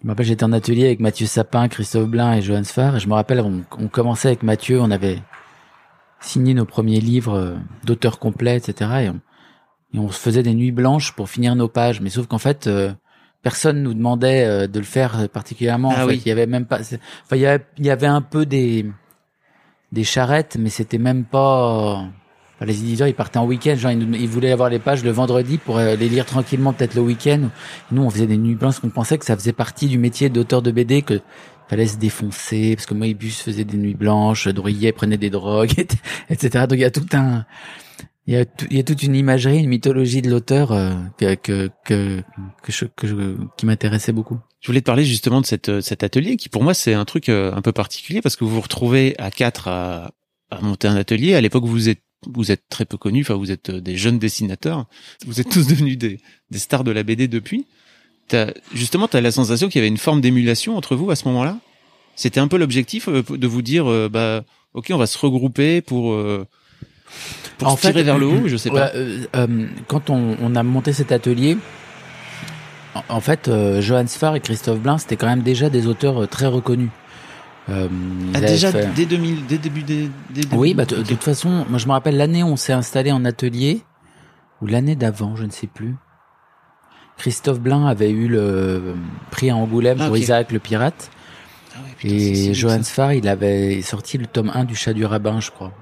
[0.00, 2.96] Je me rappelle, j'étais en atelier avec Mathieu Sapin, Christophe Blin et Johan Sfar.
[2.96, 5.22] Et je me rappelle, on, commençait avec Mathieu, on avait
[6.20, 9.12] signé nos premiers livres euh, d'auteurs complets, etc.
[9.94, 12.00] et on se faisait des nuits blanches pour finir nos pages.
[12.00, 12.92] Mais sauf qu'en fait, euh,
[13.42, 15.92] personne nous demandait euh, de le faire particulièrement.
[15.96, 16.22] Ah en fait, oui.
[16.24, 16.80] il y avait même pas.
[16.80, 18.86] Enfin, il y avait, il y avait un peu des
[19.94, 22.02] des charrettes, mais c'était même pas.
[22.56, 23.76] enfin, les éditeurs, ils partaient en week-end.
[23.76, 27.00] Genre, ils, voulaient avoir les pages le vendredi pour euh, les lire tranquillement, peut-être le
[27.00, 27.48] week-end.
[27.92, 30.60] Nous, on faisait des nuits blanches, qu'on pensait que ça faisait partie du métier d'auteur
[30.60, 31.20] de BD, que
[31.68, 35.72] fallait se défoncer, parce que Moebius faisait des nuits blanches, Drouillet prenait des drogues,
[36.28, 36.66] etc.
[36.68, 37.46] Donc il y a tout un,
[38.26, 40.94] il y a, tout- il y a toute une imagerie, une mythologie de l'auteur euh,
[41.18, 41.34] que,
[41.84, 42.22] que,
[42.62, 44.38] que, je- que je- qui m'intéressait beaucoup.
[44.60, 47.28] Je voulais te parler justement de cette, cet atelier qui pour moi c'est un truc
[47.28, 50.12] euh, un peu particulier parce que vous vous retrouvez à quatre à,
[50.50, 51.34] à monter un atelier.
[51.34, 54.18] À l'époque vous êtes vous êtes très peu connus, enfin vous êtes euh, des jeunes
[54.18, 54.86] dessinateurs.
[55.26, 56.18] Vous êtes tous devenus des,
[56.50, 57.66] des stars de la BD depuis.
[58.28, 61.16] T'as, justement, tu as la sensation qu'il y avait une forme d'émulation entre vous à
[61.16, 61.58] ce moment-là?
[62.16, 66.12] C'était un peu l'objectif euh, de vous dire bah ok on va se regrouper pour
[66.14, 66.46] euh,
[67.58, 68.42] pour En se tirer fait, vers le haut.
[68.48, 68.90] Je sais pas.
[68.94, 71.56] Euh, euh, quand on, on a monté cet atelier,
[73.08, 76.26] en, fait, euh, Johann Sfar et Christophe Blin, c'était quand même déjà des auteurs euh,
[76.26, 76.90] très reconnus.
[77.70, 77.88] Euh,
[78.34, 80.10] Ah, déjà fait- dès 2000, dès début des,
[80.52, 83.24] Oui, bah, de, toute façon, moi je me rappelle l'année où on s'est installé en
[83.24, 83.82] atelier,
[84.60, 85.96] ou l'année d'avant, je ne sais plus.
[87.16, 88.94] Christophe Blin avait eu le
[89.30, 90.16] prix à Angoulême Ah, pour.
[90.18, 91.10] Isaac le pirate,
[91.74, 92.82] Ah ouais, putain, et Johann.
[92.82, 95.72] Sfar, il avait sorti le tome 1 du chat du rabbin, je crois.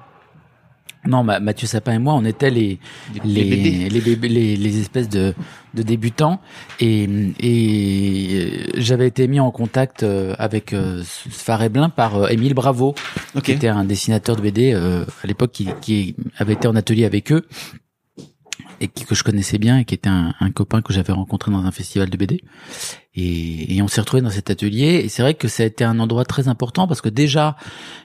[1.06, 2.78] Non, Ma- Mathieu Sapin et moi, on était les
[3.24, 5.34] Les- les les espèces de,
[5.74, 6.40] de débutants.
[6.80, 7.08] Et,
[7.40, 12.54] et euh, j'avais été mis en contact euh, avec euh, Sfar et Blin par Émile
[12.54, 12.94] Bravo
[13.34, 13.42] Ok.
[13.42, 17.04] qui était un dessinateur de BD euh, à l'époque qui, qui avait été en atelier
[17.04, 17.46] avec eux
[18.80, 21.50] et qui, que je connaissais bien et qui était un, un copain que j'avais rencontré
[21.50, 22.42] dans un festival de BD
[23.14, 25.84] et, et on s'est retrouvé dans cet atelier et c'est vrai que ça a été
[25.84, 27.56] un endroit très important parce que déjà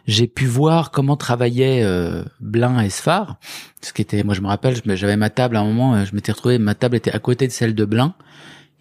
[0.05, 3.37] j'ai pu voir comment travaillaient euh, Blin et Sfar
[3.81, 6.13] ce qui était moi je me rappelle j'avais ma table à un moment euh, je
[6.15, 8.13] m'étais retrouvé ma table était à côté de celle de Blin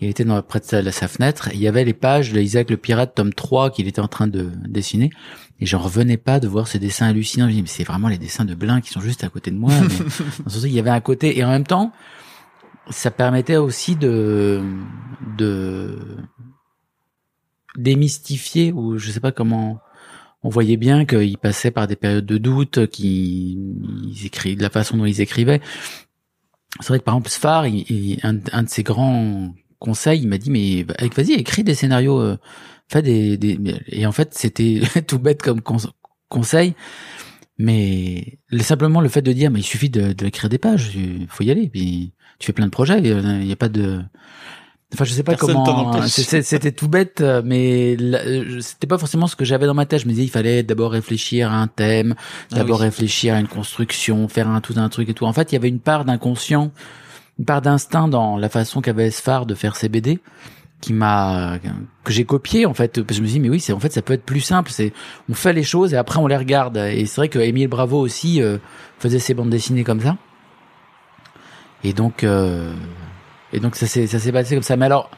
[0.01, 2.71] il était dans près de sa, fenêtre et il y avait les pages de Isaac
[2.71, 5.11] le pirate tome 3 qu'il était en train de dessiner
[5.59, 7.47] et j'en revenais pas de voir ces dessins hallucinants.
[7.47, 9.51] Je me dis, mais c'est vraiment les dessins de Blin qui sont juste à côté
[9.51, 9.73] de moi.
[9.81, 11.93] Mais il y avait un côté, et en même temps,
[12.91, 14.63] ça permettait aussi de,
[15.39, 15.99] de,
[17.77, 19.81] démystifier, ou je sais pas comment,
[20.43, 24.99] on voyait bien qu'ils passaient par des périodes de doute, qu'ils écrivent, de la façon
[24.99, 25.63] dont ils écrivaient.
[26.81, 30.29] C'est vrai que par exemple, Sfar, il, il- un, un de ses grands conseils, il
[30.29, 32.37] m'a dit, mais bah, vas-y, écris des scénarios, euh,
[32.89, 33.59] fais des, des,
[33.89, 35.93] et en fait, c'était tout bête comme cons-
[36.29, 36.75] conseil,
[37.59, 41.45] mais le- simplement le fait de dire, mais il suffit de, des pages, il faut
[41.45, 44.03] y aller, puis tu fais plein de projets, il n'y a pas de,
[44.95, 49.27] enfin, je sais pas Personne comment, c'était tout bête, euh, mais euh, c'était pas forcément
[49.27, 50.01] ce que j'avais dans ma tête.
[50.03, 52.15] Je me disais, il fallait d'abord réfléchir à un thème,
[52.53, 52.87] Ah d'abord oui.
[52.87, 55.25] réfléchir à une construction, faire un tout un truc et tout.
[55.25, 56.73] En fait, il y avait une part d'inconscient,
[57.39, 60.21] une part d'instinct dans la façon qu'avait Sfar de faire ses BD
[60.81, 61.59] qui m'a
[62.05, 63.03] que j'ai copié en fait.
[63.03, 64.71] Parce que je me dis mais oui c'est en fait ça peut être plus simple.
[64.71, 64.93] C'est
[65.29, 66.77] on fait les choses et après on les regarde.
[66.77, 68.59] Et c'est vrai que Émile Bravo aussi euh,
[68.99, 70.17] faisait ses bandes dessinées comme ça.
[71.85, 72.73] Et donc euh,
[73.53, 74.77] et donc ça s'est ça s'est passé comme ça.
[74.77, 75.11] Mais alors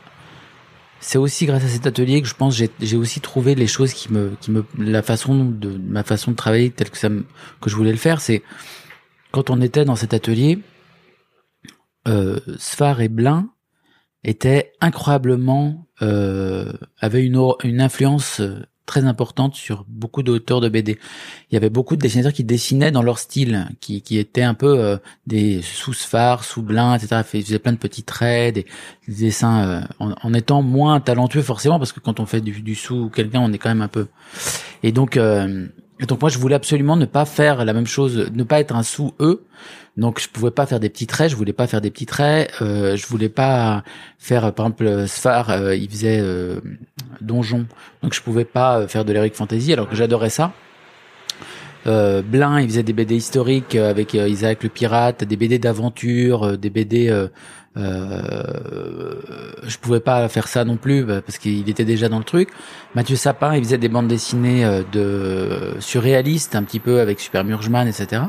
[1.00, 3.92] c'est aussi grâce à cet atelier que je pense j'ai j'ai aussi trouvé les choses
[3.92, 7.24] qui me qui me la façon de ma façon de travailler telle que ça me,
[7.60, 8.20] que je voulais le faire.
[8.20, 8.42] C'est
[9.32, 10.58] quand on était dans cet atelier
[12.06, 12.38] euh,
[12.98, 13.50] et Blin
[14.24, 20.98] étaient incroyablement euh, avaient une une influence euh, très importante sur beaucoup d'auteurs de BD.
[21.50, 24.54] Il y avait beaucoup de dessinateurs qui dessinaient dans leur style, qui, qui étaient un
[24.54, 27.20] peu euh, des sous sphare, sous blin, etc.
[27.34, 28.66] Ils faisaient plein de petits traits, des,
[29.06, 32.74] dessins euh, en, en, étant moins talentueux forcément, parce que quand on fait du, du
[32.74, 34.08] sous quelqu'un, on est quand même un peu.
[34.82, 35.68] Et donc, euh,
[36.06, 38.82] donc moi, je voulais absolument ne pas faire la même chose, ne pas être un
[38.82, 39.44] sous eux.
[39.96, 42.52] Donc je pouvais pas faire des petits traits, je voulais pas faire des petits traits,
[42.62, 43.82] euh, je voulais pas
[44.16, 46.60] faire par exemple Sfar, euh, il faisait euh,
[47.20, 47.66] donjon,
[48.04, 50.52] donc je pouvais pas faire de l'Eric Fantasy alors que j'adorais ça.
[51.88, 56.70] Euh, Blin, il faisait des BD historiques avec Isaac le pirate, des BD d'aventure, des
[56.70, 57.08] BD.
[57.08, 57.28] Euh,
[59.66, 62.50] je pouvais pas faire ça non plus bah, parce qu'il était déjà dans le truc.
[62.94, 67.88] Mathieu Sapin, il faisait des bandes dessinées de surréalistes un petit peu avec Super Murgeman,
[67.88, 68.22] etc.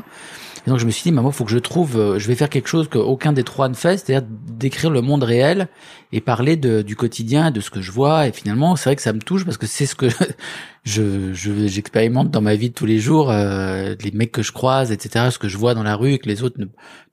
[0.66, 2.48] Et donc je me suis dit, maman, faut que je trouve, euh, je vais faire
[2.48, 5.68] quelque chose qu'aucun des trois ne fait, c'est-à-dire décrire le monde réel
[6.12, 8.26] et parler de, du quotidien, de ce que je vois.
[8.26, 10.08] Et finalement, c'est vrai que ça me touche parce que c'est ce que
[10.84, 14.92] je j'expérimente dans ma vie de tous les jours, euh, les mecs que je croise,
[14.92, 16.66] etc., ce que je vois dans la rue et que les autres ne,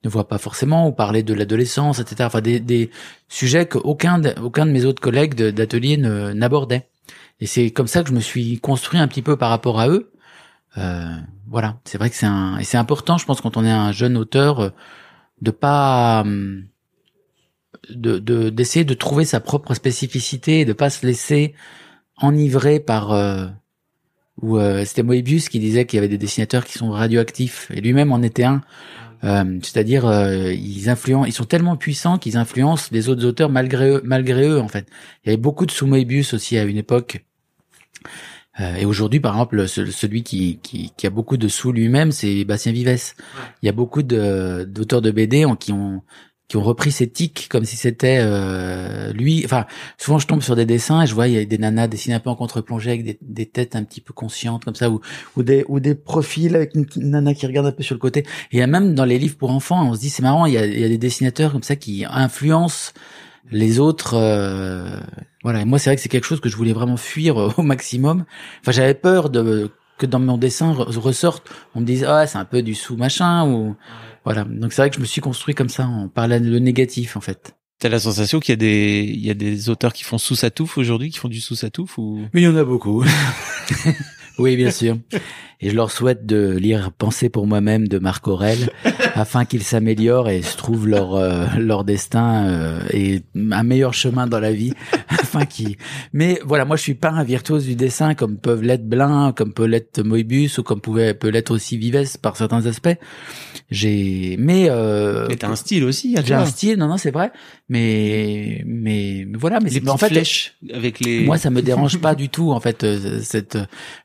[0.04, 2.24] ne voient pas forcément, ou parler de l'adolescence, etc.
[2.26, 2.90] Enfin, des, des
[3.28, 6.88] sujets qu'aucun de, aucun de mes autres collègues d'atelier n'abordait.
[7.40, 9.88] Et c'est comme ça que je me suis construit un petit peu par rapport à
[9.88, 10.10] eux.
[10.76, 13.70] Euh, voilà, c'est vrai que c'est un et c'est important, je pense, quand on est
[13.70, 14.70] un jeune auteur, euh,
[15.40, 16.66] de pas hum,
[17.90, 21.54] de d'essayer de, trouver sa propre spécificité, et de pas se laisser
[22.16, 23.46] enivrer par euh,
[24.42, 27.80] ou euh, c'était Moebius qui disait qu'il y avait des dessinateurs qui sont radioactifs et
[27.80, 28.62] lui-même en était un.
[29.24, 30.04] Euh, c'est-à-dire
[30.52, 34.60] ils influencent, ils sont tellement puissants qu'ils influencent les autres auteurs malgré eux, malgré eux
[34.60, 34.86] en fait.
[35.24, 37.24] Il y avait beaucoup de sous Moebius aussi à une époque.
[38.60, 42.44] Euh, et aujourd'hui, par exemple, celui qui, qui, qui, a beaucoup de sous lui-même, c'est
[42.44, 43.14] Bastien Vives.
[43.62, 46.02] Il y a beaucoup d'auteurs de, BD qui ont
[46.48, 49.42] qui ont repris ces tics comme si c'était euh, lui.
[49.44, 49.66] Enfin,
[49.98, 52.14] souvent je tombe sur des dessins et je vois il y a des nanas dessinées
[52.14, 55.02] un peu en contre-plongée avec des, des, têtes un petit peu conscientes comme ça, ou,
[55.36, 58.20] ou des ou des profils avec une, nana qui regarde un peu sur le côté.
[58.20, 60.46] Et il y a même dans les livres pour enfants, on se dit c'est marrant,
[60.46, 62.92] il y a, il y a des dessinateurs comme ça qui influencent
[63.50, 65.00] les autres, euh,
[65.42, 65.62] voilà.
[65.62, 68.24] Et moi, c'est vrai que c'est quelque chose que je voulais vraiment fuir au maximum.
[68.60, 72.44] Enfin, j'avais peur de que dans mon dessin ressorte, on me dise ah c'est un
[72.44, 73.76] peu du sous machin ou
[74.24, 74.44] voilà.
[74.44, 77.20] Donc c'est vrai que je me suis construit comme ça en parlant le négatif en
[77.20, 77.56] fait.
[77.80, 80.36] T'as la sensation qu'il y a des il y a des auteurs qui font sous
[80.36, 82.20] sa touffe aujourd'hui, qui font du sous sa touffe ou?
[82.32, 83.04] Mais il y en a beaucoup.
[84.38, 84.96] oui, bien sûr.
[85.60, 88.70] Et je leur souhaite de lire Penser pour moi-même de Marc Aurel
[89.14, 94.26] afin qu'ils s'améliorent et se trouvent leur euh, leur destin euh, et un meilleur chemin
[94.26, 94.72] dans la vie
[96.12, 99.52] mais voilà moi je suis pas un virtuose du dessin comme peuvent l'être Blin comme
[99.52, 102.96] peut l'être Moebius ou comme pouvait peut l'être aussi Vives par certains aspects.
[103.70, 107.30] J'ai mais euh, mais t'as un style aussi j'ai un style non non c'est vrai.
[107.68, 112.14] Mais mais, voilà mais les en fait flèches avec les moi ça me dérange pas
[112.14, 113.58] du tout en fait euh, cette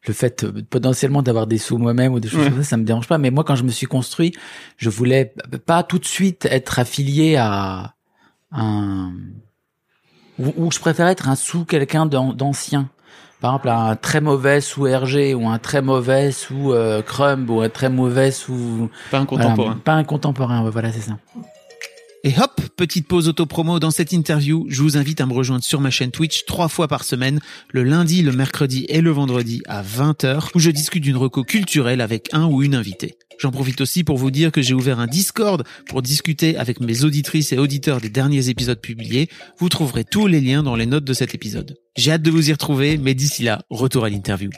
[0.07, 3.07] le fait potentiellement d'avoir des sous moi-même ou des choses comme ça, ça me dérange
[3.07, 3.17] pas.
[3.17, 4.33] Mais moi, quand je me suis construit,
[4.77, 5.33] je voulais
[5.65, 7.95] pas tout de suite être affilié à
[8.51, 9.13] un
[10.39, 12.87] ou, je préfère être un sous quelqu'un d'ancien.
[13.41, 17.59] Par exemple, un très mauvais sous RG ou un très mauvais sous euh, Crumb ou
[17.61, 19.79] un très mauvais sous pas un contemporain.
[19.83, 20.69] pas un contemporain.
[20.69, 21.17] voilà, c'est ça.
[22.25, 24.65] Et hop, petite pause auto-promo dans cette interview.
[24.69, 27.41] Je vous invite à me rejoindre sur ma chaîne Twitch trois fois par semaine,
[27.73, 31.99] le lundi, le mercredi et le vendredi à 20h, où je discute d'une reco culturelle
[31.99, 33.17] avec un ou une invitée.
[33.39, 37.03] J'en profite aussi pour vous dire que j'ai ouvert un Discord pour discuter avec mes
[37.03, 39.27] auditrices et auditeurs des derniers épisodes publiés.
[39.57, 41.75] Vous trouverez tous les liens dans les notes de cet épisode.
[41.97, 44.49] J'ai hâte de vous y retrouver, mais d'ici là, retour à l'interview.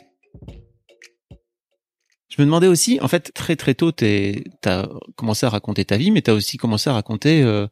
[2.35, 6.11] Je me demandais aussi, en fait, très très tôt, t'as commencé à raconter ta vie,
[6.11, 7.65] mais t'as aussi commencé à raconter euh,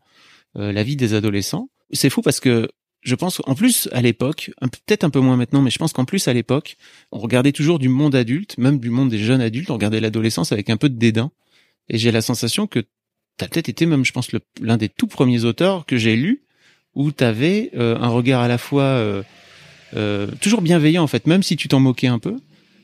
[0.58, 1.70] euh, la vie des adolescents.
[1.92, 2.70] C'est fou parce que
[3.02, 6.06] je pense en plus à l'époque, peut-être un peu moins maintenant, mais je pense qu'en
[6.06, 6.78] plus à l'époque,
[7.12, 10.54] on regardait toujours du monde adulte, même du monde des jeunes adultes, on regardait l'adolescence
[10.54, 11.32] avec un peu de dédain.
[11.90, 12.86] Et j'ai la sensation que
[13.36, 14.30] t'as peut-être été même, je pense,
[14.62, 16.46] l'un des tout premiers auteurs que j'ai lu
[16.96, 19.04] où t'avais euh, un regard à la fois
[20.40, 22.38] toujours bienveillant en fait, même si tu t'en moquais un peu,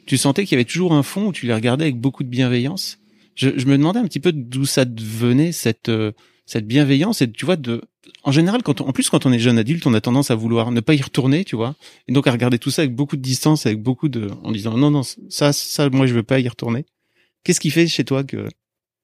[0.09, 2.29] tu sentais qu'il y avait toujours un fond où tu les regardais avec beaucoup de
[2.29, 2.97] bienveillance?
[3.35, 6.13] Je, je me demandais un petit peu d'où ça venait cette euh,
[6.47, 7.83] cette bienveillance et tu vois de
[8.23, 10.71] en général quand en plus quand on est jeune adulte on a tendance à vouloir
[10.71, 11.75] ne pas y retourner tu vois.
[12.07, 14.75] Et donc à regarder tout ça avec beaucoup de distance avec beaucoup de en disant
[14.75, 16.85] non non ça ça moi je veux pas y retourner.
[17.43, 18.47] Qu'est-ce qui fait chez toi que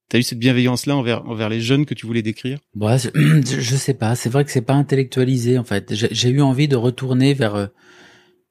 [0.10, 2.58] tu as eu cette bienveillance là envers envers les jeunes que tu voulais décrire?
[2.76, 4.16] Ouais, je sais pas.
[4.16, 5.94] C'est vrai que c'est pas intellectualisé en fait.
[5.94, 7.68] J'ai eu envie de retourner vers euh,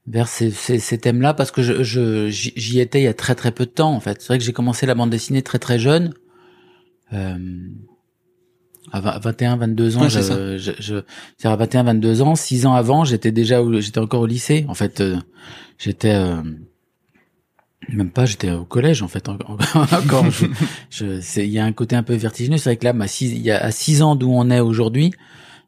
[0.06, 3.34] vers ces, ces, ces thèmes-là parce que je, je j'y étais il y a très
[3.34, 4.20] très peu de temps en fait.
[4.20, 6.12] C'est vrai que j'ai commencé la bande dessinée très très jeune.
[7.12, 7.38] Euh,
[8.92, 10.96] À 21, 22 ans, Ouais, je, je, je,
[11.38, 14.66] c'est à 21, 22 ans, six ans avant, j'étais déjà, j'étais encore au lycée.
[14.68, 15.16] En fait, euh,
[15.78, 16.42] j'étais euh,
[17.88, 19.28] même pas, j'étais au collège en fait.
[19.28, 19.56] en- en-
[19.98, 20.46] Encore, je,
[20.90, 22.58] je- c'est, il y a un côté un peu vertigineux.
[22.58, 24.60] C'est vrai que là, ma six, il y a à six ans d'où on est
[24.60, 25.12] aujourd'hui,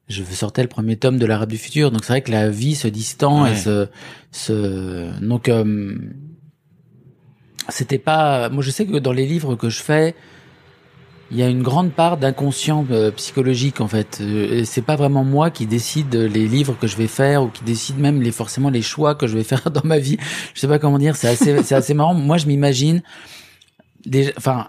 [0.08, 1.90] je sortais le premier tome de l'Arabe du futur.
[1.90, 3.52] Donc c'est vrai que la vie se distend Ouais.
[3.52, 3.88] et se,
[4.30, 5.96] se, donc euh,
[7.68, 8.48] c'était pas.
[8.48, 10.14] Moi, je sais que dans les livres que je fais,
[11.32, 14.18] il y a une grande part d'inconscient euh, psychologique en fait.
[14.20, 17.64] Euh, c'est pas vraiment moi qui décide les livres que je vais faire ou qui
[17.64, 20.18] décide même les forcément les choix que je vais faire dans ma vie.
[20.54, 21.16] Je sais pas comment dire.
[21.16, 22.14] C'est assez, c'est assez marrant.
[22.14, 23.02] Moi, je m'imagine
[24.04, 24.30] déjà.
[24.36, 24.68] Enfin,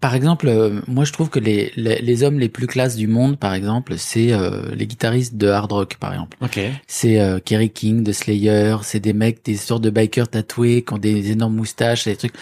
[0.00, 3.06] Par exemple, euh, moi, je trouve que les, les, les hommes les plus classes du
[3.08, 6.36] monde, par exemple, c'est euh, les guitaristes de hard rock, par exemple.
[6.42, 6.60] Ok.
[6.86, 10.92] C'est euh, Kerry King de Slayer, c'est des mecs, des sortes de bikers tatoués qui
[10.92, 12.34] ont des énormes moustaches, des trucs.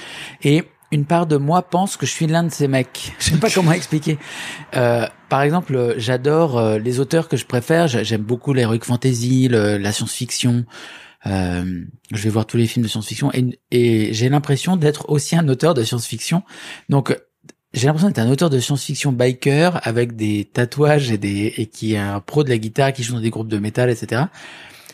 [0.43, 3.13] Et une part de moi pense que je suis l'un de ces mecs.
[3.19, 4.19] Je sais pas comment expliquer.
[4.77, 7.89] Euh, par exemple, j'adore euh, les auteurs que je préfère.
[7.89, 10.65] J'a- J'aime beaucoup l'heroic fantasy, le- la science-fiction.
[11.27, 15.35] Euh, je vais voir tous les films de science-fiction et, et j'ai l'impression d'être aussi
[15.37, 16.43] un auteur de science-fiction.
[16.91, 17.17] Donc
[17.75, 21.95] j'ai l'impression d'être un auteur de science-fiction biker avec des tatouages et des et qui
[21.95, 24.23] est un pro de la guitare qui joue dans des groupes de métal, etc.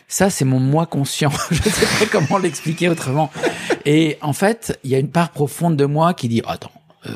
[0.07, 1.31] Ça, c'est mon moi conscient.
[1.51, 3.31] Je sais pas comment l'expliquer autrement.
[3.85, 6.71] Et en fait, il y a une part profonde de moi qui dit attends,
[7.05, 7.15] euh,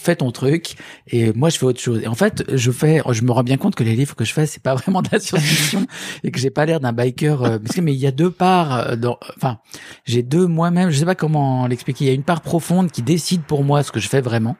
[0.00, 0.76] fais ton truc
[1.08, 2.00] et moi je fais autre chose.
[2.02, 4.32] Et en fait, je fais, je me rends bien compte que les livres que je
[4.32, 5.86] fais, c'est pas vraiment de la science-fiction
[6.24, 7.42] et que j'ai pas l'air d'un biker.
[7.42, 8.72] euh, parce que mais il y a deux parts.
[8.90, 9.58] euh, dans, enfin,
[10.04, 10.90] j'ai deux moi-même.
[10.90, 12.04] Je sais pas comment l'expliquer.
[12.06, 14.56] Il y a une part profonde qui décide pour moi ce que je fais vraiment.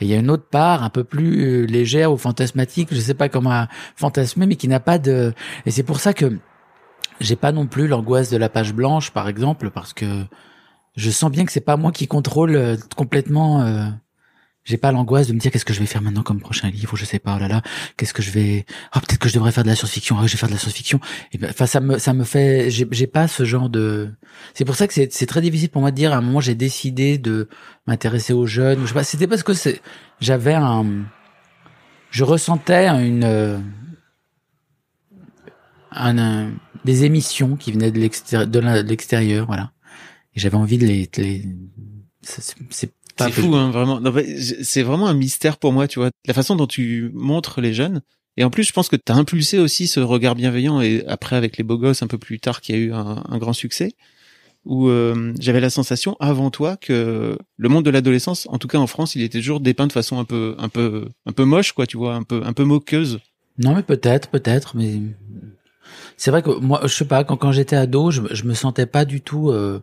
[0.00, 2.98] Et il y a une autre part un peu plus euh, légère ou fantasmatique, je
[3.00, 3.66] sais pas comment
[3.96, 5.34] fantasmer, mais qui n'a pas de.
[5.66, 6.38] Et c'est pour ça que
[7.20, 10.06] j'ai pas non plus l'angoisse de la page blanche, par exemple, parce que
[10.96, 13.60] je sens bien que c'est pas moi qui contrôle euh, complètement.
[13.62, 13.84] euh,
[14.70, 16.96] j'ai pas l'angoisse de me dire qu'est-ce que je vais faire maintenant comme prochain livre,
[16.96, 17.62] je sais pas, oh là là,
[17.96, 20.32] qu'est-ce que je vais, ah peut-être que je devrais faire de la science-fiction, ah je
[20.32, 21.00] vais faire de la science-fiction.
[21.38, 24.10] Ben, enfin ça me ça me fait, j'ai pas ce genre de.
[24.54, 26.12] C'est pour ça que c'est très difficile pour moi de dire.
[26.12, 27.48] À un moment, j'ai décidé de
[27.86, 28.80] m'intéresser aux jeunes.
[28.82, 29.80] Je sais pas, c'était parce que c'est,
[30.20, 30.86] j'avais un,
[32.10, 33.58] je ressentais une, euh,
[35.92, 36.52] un, un-
[36.84, 39.72] des émissions qui venaient de l'extérieur, de l'extérieur, voilà.
[40.34, 41.44] Et j'avais envie de les, les
[42.22, 42.92] c'est-
[43.26, 44.00] c'est fou, hein, vraiment.
[44.62, 46.10] C'est vraiment un mystère pour moi, tu vois.
[46.26, 48.02] La façon dont tu montres les jeunes.
[48.36, 50.80] Et en plus, je pense que tu as impulsé aussi ce regard bienveillant.
[50.80, 53.38] Et après, avec les beaux gosses, un peu plus tard, qui a eu un, un
[53.38, 53.92] grand succès,
[54.64, 58.78] où euh, j'avais la sensation avant toi que le monde de l'adolescence, en tout cas
[58.78, 61.72] en France, il était toujours dépeint de façon un peu, un peu, un peu moche,
[61.72, 63.20] quoi, tu vois, un peu, un peu moqueuse.
[63.58, 65.00] Non, mais peut-être, peut-être, mais
[66.16, 68.86] c'est vrai que moi, je sais pas, quand, quand j'étais ado, je, je me sentais
[68.86, 69.80] pas du tout euh,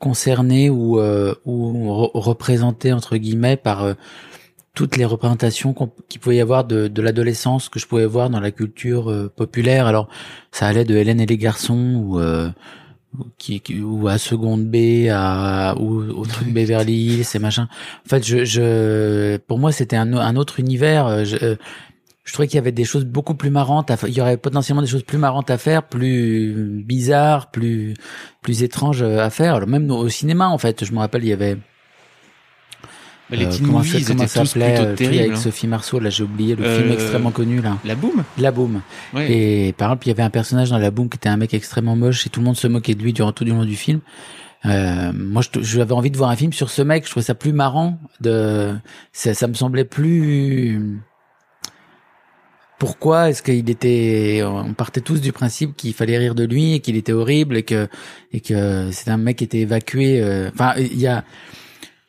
[0.00, 3.94] concerné ou euh, ou re- représenté entre guillemets par euh,
[4.74, 5.74] toutes les représentations
[6.08, 9.30] qu'il pouvait y avoir de, de l'adolescence que je pouvais voir dans la culture euh,
[9.34, 9.86] populaire.
[9.86, 10.08] Alors,
[10.52, 12.50] ça allait de Hélène et les garçons ou euh,
[13.36, 17.68] qui, qui- ou à seconde B à ou au truc Beverly Hills et machin.
[18.06, 21.24] En fait, je, je pour moi c'était un, un autre univers.
[21.24, 21.56] Je, euh,
[22.30, 23.90] je trouvais qu'il y avait des choses beaucoup plus marrantes.
[23.90, 27.94] À, il y aurait potentiellement des choses plus marrantes à faire, plus bizarres, plus
[28.40, 29.56] plus étranges euh, à faire.
[29.56, 31.56] Alors même au cinéma, en fait, je me rappelle, il y avait
[33.30, 34.94] Mais les euh, teen comment movies, ça- ils comment étaient ça tous s'appelait plutôt euh,
[34.94, 35.18] terribles.
[35.22, 35.36] avec hein.
[35.40, 35.98] Sophie Marceau.
[35.98, 37.78] Là, j'ai oublié le Euh, film extrêmement connu là.
[37.84, 38.22] La boum.
[38.38, 38.80] La Boom.
[39.12, 39.32] Ouais.
[39.32, 41.52] Et par exemple, il y avait un personnage dans La Boom qui était un mec
[41.52, 43.74] extrêmement moche et tout le monde se moquait de lui durant tout le long du
[43.74, 44.00] film.
[44.66, 47.06] Euh, moi, j'avais envie de voir un film sur ce mec.
[47.06, 47.98] Je trouvais ça plus marrant.
[48.20, 48.74] De,
[49.12, 51.00] ça, ça me semblait plus.
[52.80, 56.80] Pourquoi est-ce qu'il était On partait tous du principe qu'il fallait rire de lui et
[56.80, 57.88] qu'il était horrible et que
[58.32, 60.20] et que c'était un mec qui était évacué.
[60.20, 61.24] euh, Enfin, il y a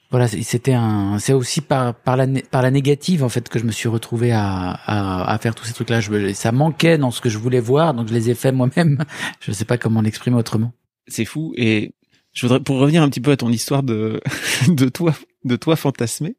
[0.09, 1.19] voilà, c'est- c'était un.
[1.19, 4.31] C'est aussi par par la par la négative en fait que je me suis retrouvé
[4.31, 5.99] à à, à faire tous ces trucs-là.
[6.01, 8.51] Je me- ça manquait dans ce que je voulais voir, donc je les ai fait
[8.51, 8.97] moi-même.
[9.41, 10.71] Je sais pas comment l'exprimer autrement.
[11.07, 11.93] c'est fou et
[12.33, 14.21] je voudrais pour revenir un petit peu à ton histoire de
[14.69, 16.35] de toi de toi fantasmé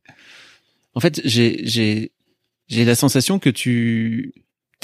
[0.94, 2.12] en fait j'ai j'ai
[2.72, 4.32] j'ai la sensation que tu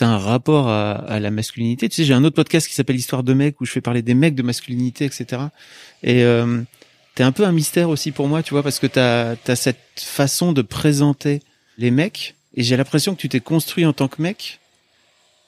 [0.01, 2.97] as un rapport à, à la masculinité tu sais j'ai un autre podcast qui s'appelle
[2.97, 5.43] histoire de mecs où je fais parler des mecs de masculinité etc
[6.03, 6.63] et euh,
[7.19, 9.81] t'es un peu un mystère aussi pour moi, tu vois, parce que t'as as cette
[9.97, 11.43] façon de présenter
[11.77, 14.61] les mecs, et j'ai l'impression que tu t'es construit en tant que mec,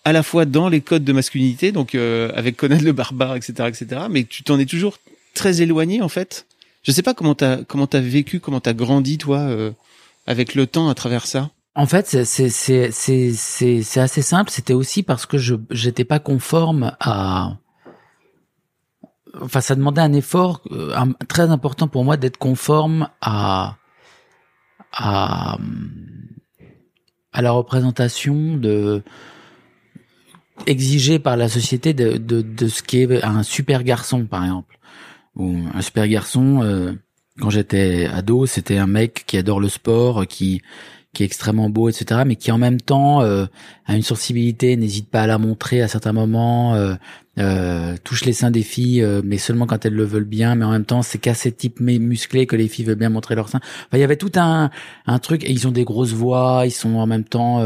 [0.04, 3.68] à la fois dans les codes de masculinité, donc euh, avec Conan le barbare, etc.,
[3.68, 4.98] etc., mais tu t'en es toujours
[5.32, 6.46] très éloigné en fait.
[6.82, 9.70] Je sais pas comment t'as comment t'as vécu, comment t'as grandi toi euh,
[10.26, 11.50] avec le temps à travers ça.
[11.74, 12.80] En fait, c'est
[13.98, 14.50] assez simple.
[14.50, 17.58] C'était aussi parce que je j'étais pas conforme à.
[19.40, 20.94] Enfin, ça demandait un effort euh,
[21.28, 23.76] très important pour moi d'être conforme à
[24.92, 25.58] à
[27.32, 29.04] à la représentation de
[30.66, 34.78] exigée par la société de, de, de ce qui est un super garçon, par exemple.
[35.36, 36.92] Ou un super garçon, euh,
[37.38, 40.60] quand j'étais ado, c'était un mec qui adore le sport, qui
[41.12, 43.46] qui est extrêmement beau, etc., mais qui en même temps euh,
[43.86, 46.94] a une sensibilité, n'hésite pas à la montrer à certains moments, euh,
[47.38, 50.70] euh touche les seins des filles, mais seulement quand elles le veulent bien, mais en
[50.70, 53.60] même temps c'est qu'à ces types musclés que les filles veulent bien montrer leurs seins.
[53.62, 54.70] Enfin, il y avait tout un,
[55.06, 57.60] un truc, et ils ont des grosses voix, ils sont en même temps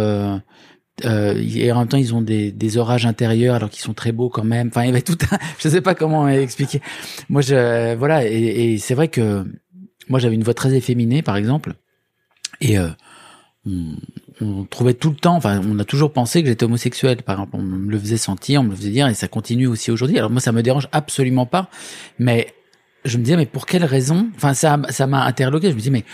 [1.05, 4.13] euh, et en même temps ils ont des, des orages intérieurs alors qu'ils sont très
[4.13, 4.69] beaux quand même.
[4.69, 6.81] Enfin, il y avait tout un, je sais pas comment expliquer.
[7.29, 9.45] Moi, je, voilà, et, et c'est vrai que
[10.09, 11.75] moi j'avais une voix très efféminée, par exemple,
[12.61, 12.89] et euh,
[13.67, 13.97] on,
[14.41, 17.57] on, trouvait tout le temps, enfin, on a toujours pensé que j'étais homosexuel, par exemple,
[17.57, 20.19] on me le faisait sentir, on me le faisait dire, et ça continue aussi aujourd'hui.
[20.19, 21.69] Alors moi, ça me dérange absolument pas,
[22.19, 22.55] mais
[23.05, 24.29] je me disais, mais pour quelle raison?
[24.37, 25.71] Enfin, ça, ça m'a interloqué.
[25.71, 26.05] Je me dis, mais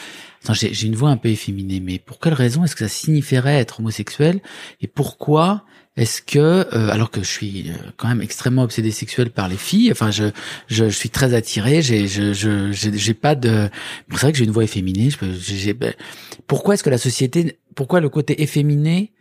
[0.53, 3.81] j'ai une voix un peu efféminée, mais pour quelle raison est-ce que ça signifierait être
[3.81, 4.41] homosexuel?
[4.81, 5.65] Et pourquoi
[6.01, 9.59] est-ce que, euh, alors que je suis euh, quand même extrêmement obsédé sexuel par les
[9.59, 10.31] filles, enfin, je,
[10.67, 12.33] je, je suis très attiré, j'ai, je,
[12.73, 13.69] j'ai pas de,
[14.11, 15.11] c'est vrai que j'ai une voix efféminée.
[15.11, 15.93] Je, ben,
[16.47, 19.13] pourquoi est-ce que la société, pourquoi le côté efféminé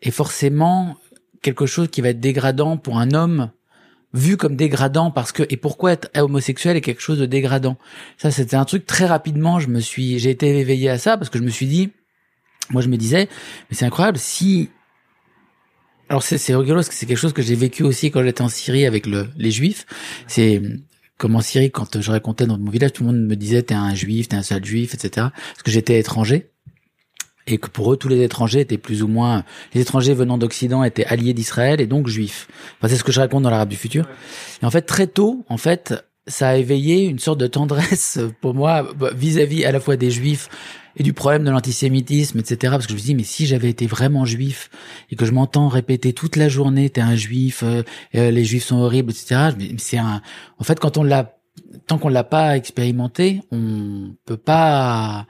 [0.00, 0.96] est forcément
[1.42, 3.50] quelque chose qui va être dégradant pour un homme
[4.14, 7.78] vu comme dégradant parce que et pourquoi être homosexuel est quelque chose de dégradant?
[8.16, 11.30] Ça c'était un truc très rapidement, je me suis j'ai été éveillé à ça parce
[11.30, 11.90] que je me suis dit
[12.70, 13.28] moi je me disais
[13.68, 14.70] mais c'est incroyable si
[16.08, 18.48] alors c'est rigolo parce que c'est quelque chose que j'ai vécu aussi quand j'étais en
[18.48, 19.86] Syrie avec le les juifs,
[20.26, 20.62] c'est
[21.18, 23.74] comme en Syrie quand je racontais dans mon village tout le monde me disait t'es
[23.74, 25.28] un juif, t'es un sale juif, etc.
[25.32, 26.50] parce que j'étais étranger
[27.46, 29.44] et que pour eux tous les étrangers étaient plus ou moins
[29.74, 32.48] les étrangers venant d'Occident étaient alliés d'Israël et donc juifs.
[32.78, 34.06] Enfin, c'est ce que je raconte dans l'Arabe du futur.
[34.62, 35.94] Et en fait très tôt, en fait,
[36.26, 40.48] ça a éveillé une sorte de tendresse pour moi vis-à-vis -à, la fois des juifs
[40.98, 42.72] et du problème de l'antisémitisme, etc.
[42.72, 44.68] Parce que je me dis, mais si j'avais été vraiment juif
[45.10, 47.82] et que je m'entends répéter toute la journée, t'es un juif, euh,
[48.16, 49.50] euh, les juifs sont horribles, etc.
[49.78, 50.20] C'est un,
[50.58, 51.38] en fait, quand on l'a,
[51.86, 55.26] tant qu'on l'a pas expérimenté, on peut pas,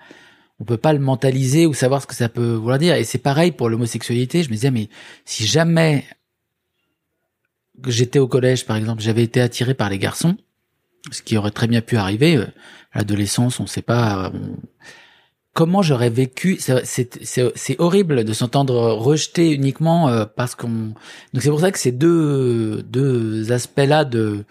[0.58, 2.94] on peut pas le mentaliser ou savoir ce que ça peut vouloir dire.
[2.94, 4.42] Et c'est pareil pour l'homosexualité.
[4.42, 4.88] Je me disais, mais
[5.26, 6.04] si jamais
[7.86, 10.36] j'étais au collège, par exemple, j'avais été attiré par les garçons,
[11.10, 12.46] ce qui aurait très bien pu arriver, euh,
[12.94, 14.32] l'adolescence, on sait pas.
[15.58, 20.94] Comment j'aurais vécu C'est horrible de s'entendre rejeté uniquement euh, parce qu'on.
[21.34, 24.44] Donc c'est pour ça que ces deux deux aspects-là de,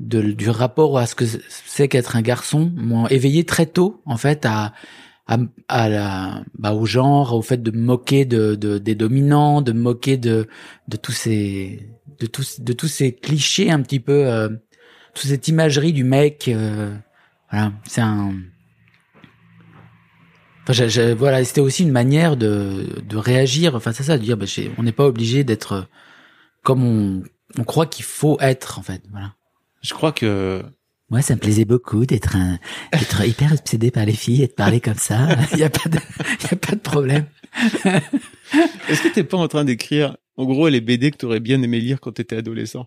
[0.00, 1.26] de du rapport à ce que
[1.66, 4.72] c'est qu'être un garçon m'ont éveillé très tôt en fait à
[5.28, 9.70] à, à la, bah, au genre, au fait de moquer de, de, des dominants, de
[9.70, 10.48] moquer de,
[10.88, 14.48] de tous ces, de tous, de tous ces clichés un petit peu, euh,
[15.14, 16.48] toute cette imagerie du mec.
[16.48, 16.92] Euh,
[17.52, 18.34] voilà, c'est un.
[20.68, 24.46] Enfin, voilà, c'était aussi une manière de, de réagir face à ça, de dire, bah,
[24.78, 25.86] on n'est pas obligé d'être
[26.62, 27.22] comme on,
[27.58, 29.02] on croit qu'il faut être, en fait.
[29.10, 29.34] Voilà.
[29.82, 30.64] Je crois que
[31.08, 32.58] moi, ça me plaisait beaucoup d'être un,
[32.92, 35.28] d'être hyper obsédé par les filles et de parler comme ça.
[35.52, 35.98] Il y a pas de,
[36.40, 37.26] il y a pas de problème.
[38.88, 41.78] Est-ce que t'es pas en train d'écrire, en gros, les BD que t'aurais bien aimé
[41.78, 42.86] lire quand t'étais adolescent?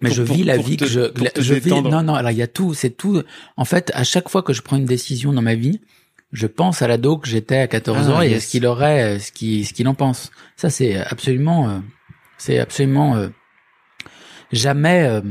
[0.00, 2.46] Mais je vis la vie que je, je vis, non, non, alors il y a
[2.46, 3.22] tout, c'est tout.
[3.56, 5.80] En fait, à chaque fois que je prends une décision dans ma vie,
[6.32, 9.32] je pense à l'ado que j'étais à 14 ah, ans et ce qu'il aurait, ce
[9.32, 10.30] qu'il, ce qu'il en pense.
[10.56, 11.78] Ça, c'est absolument, euh,
[12.36, 13.28] c'est absolument, euh,
[14.52, 15.22] jamais, euh,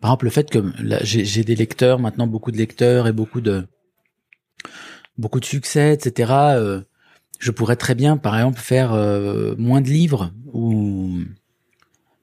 [0.00, 0.64] par exemple, le fait que
[1.02, 3.66] j'ai des lecteurs maintenant, beaucoup de lecteurs et beaucoup de
[5.18, 6.32] beaucoup de succès, etc.
[6.32, 6.80] Euh,
[7.38, 11.18] je pourrais très bien, par exemple, faire euh, moins de livres ou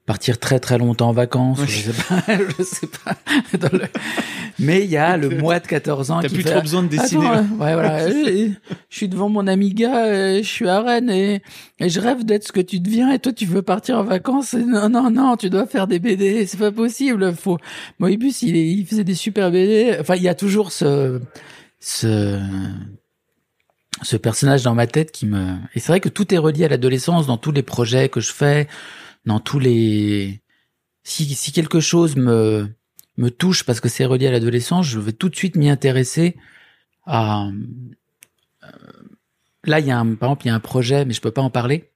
[0.06, 1.60] partir très très longtemps en vacances.
[1.66, 2.24] Je sais pas,
[2.58, 3.18] je sais pas.
[4.60, 7.26] Mais il y a le mois de 14 ans T'as plus trop besoin de dessiner.
[7.28, 8.08] ouais, voilà.
[8.10, 8.52] je,
[8.90, 11.42] suis devant mon Amiga, je suis à Rennes et,
[11.80, 14.54] et je rêve d'être ce que tu deviens et toi tu veux partir en vacances.
[14.54, 16.46] non, non, non, tu dois faire des BD.
[16.46, 17.34] C'est pas possible.
[17.34, 17.58] Faut.
[18.00, 19.98] Moebius, il, il faisait des super BD.
[20.00, 21.20] Enfin, il y a toujours ce,
[21.80, 22.40] ce,
[24.04, 25.56] ce personnage dans ma tête qui me.
[25.74, 28.32] Et c'est vrai que tout est relié à l'adolescence dans tous les projets que je
[28.32, 28.68] fais
[29.26, 30.42] dans tous les
[31.04, 32.70] si si quelque chose me
[33.18, 36.36] me touche parce que c'est relié à l'adolescence, je vais tout de suite m'y intéresser
[37.06, 37.48] à.
[37.48, 38.68] euh,
[39.68, 41.32] Là, il y a un, par exemple, il y a un projet, mais je peux
[41.32, 41.90] pas en parler.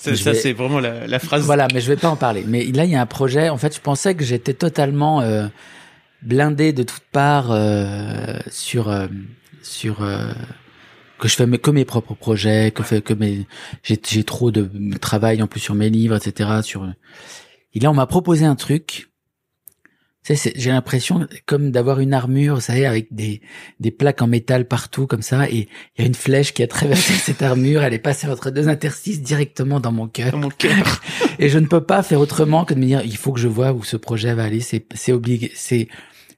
[0.00, 1.44] Ça, Je ça, vais- c'est vraiment la, la phrase.
[1.44, 2.42] Voilà, mais je vais pas en parler.
[2.48, 3.48] Mais là, il y a un projet.
[3.48, 5.46] En fait, je pensais que j'étais totalement euh,
[6.22, 9.06] blindé de toutes parts euh, sur euh,
[9.62, 10.32] sur euh,
[11.24, 13.46] que je fais mes, que mes propres projets, que fait que mes
[13.82, 14.68] j'ai j'ai trop de
[14.98, 16.60] travail en plus sur mes livres, etc.
[16.62, 16.86] Sur
[17.72, 19.08] et là, on m'a proposé un truc.
[20.26, 23.40] J'ai l'impression comme d'avoir une armure, vous savez, avec des
[23.80, 26.66] des plaques en métal partout comme ça, et il y a une flèche qui a
[26.66, 30.32] traversé cette armure, elle est passée entre deux interstices directement dans mon cœur.
[30.32, 31.02] Dans mon cœur.
[31.38, 33.48] Et je ne peux pas faire autrement que de me dire, il faut que je
[33.48, 34.60] vois où ce projet va aller.
[34.60, 35.52] C'est, c'est obligé.
[35.54, 35.88] C'est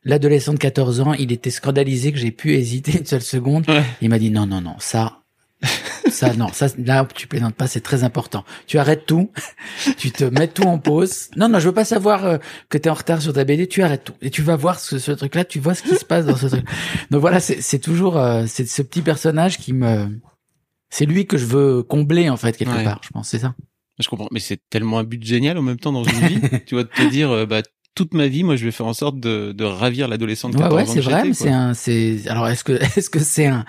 [0.06, 1.12] l'adolescent de 14 ans.
[1.12, 3.68] Il était scandalisé que j'ai pu hésiter une seule seconde.
[3.68, 3.84] Ouais.
[4.00, 5.18] Il m'a dit, non, non, non, ça,
[6.08, 8.44] ça, non, ça, là, tu plaisantes pas, c'est très important.
[8.66, 9.30] Tu arrêtes tout.
[9.98, 11.28] tu te mets tout en pause.
[11.36, 12.38] Non, non, je veux pas savoir euh,
[12.68, 13.66] que tu es en retard sur ta BD.
[13.66, 14.14] Tu arrêtes tout.
[14.22, 15.44] Et tu vas voir ce, ce truc-là.
[15.44, 16.64] Tu vois ce qui se passe dans ce truc.
[17.10, 20.08] Donc voilà, c'est, c'est toujours, euh, c'est ce petit personnage qui me,
[20.88, 22.84] c'est lui que je veux combler, en fait, quelque Ouais.
[22.84, 23.00] part.
[23.02, 23.54] Je pense, c'est ça.
[23.98, 24.28] Je comprends.
[24.30, 26.40] Mais c'est tellement un but génial en même temps dans une vie.
[26.66, 27.62] tu vois, de te dire, euh, bah,
[27.96, 30.62] toute ma vie, moi, je vais faire en sorte de, de ravir l'adolescent de Ouais,
[30.62, 33.64] 14 ouais, c'est vrai, c'est un, c'est, alors est-ce que, est-ce que c'est un,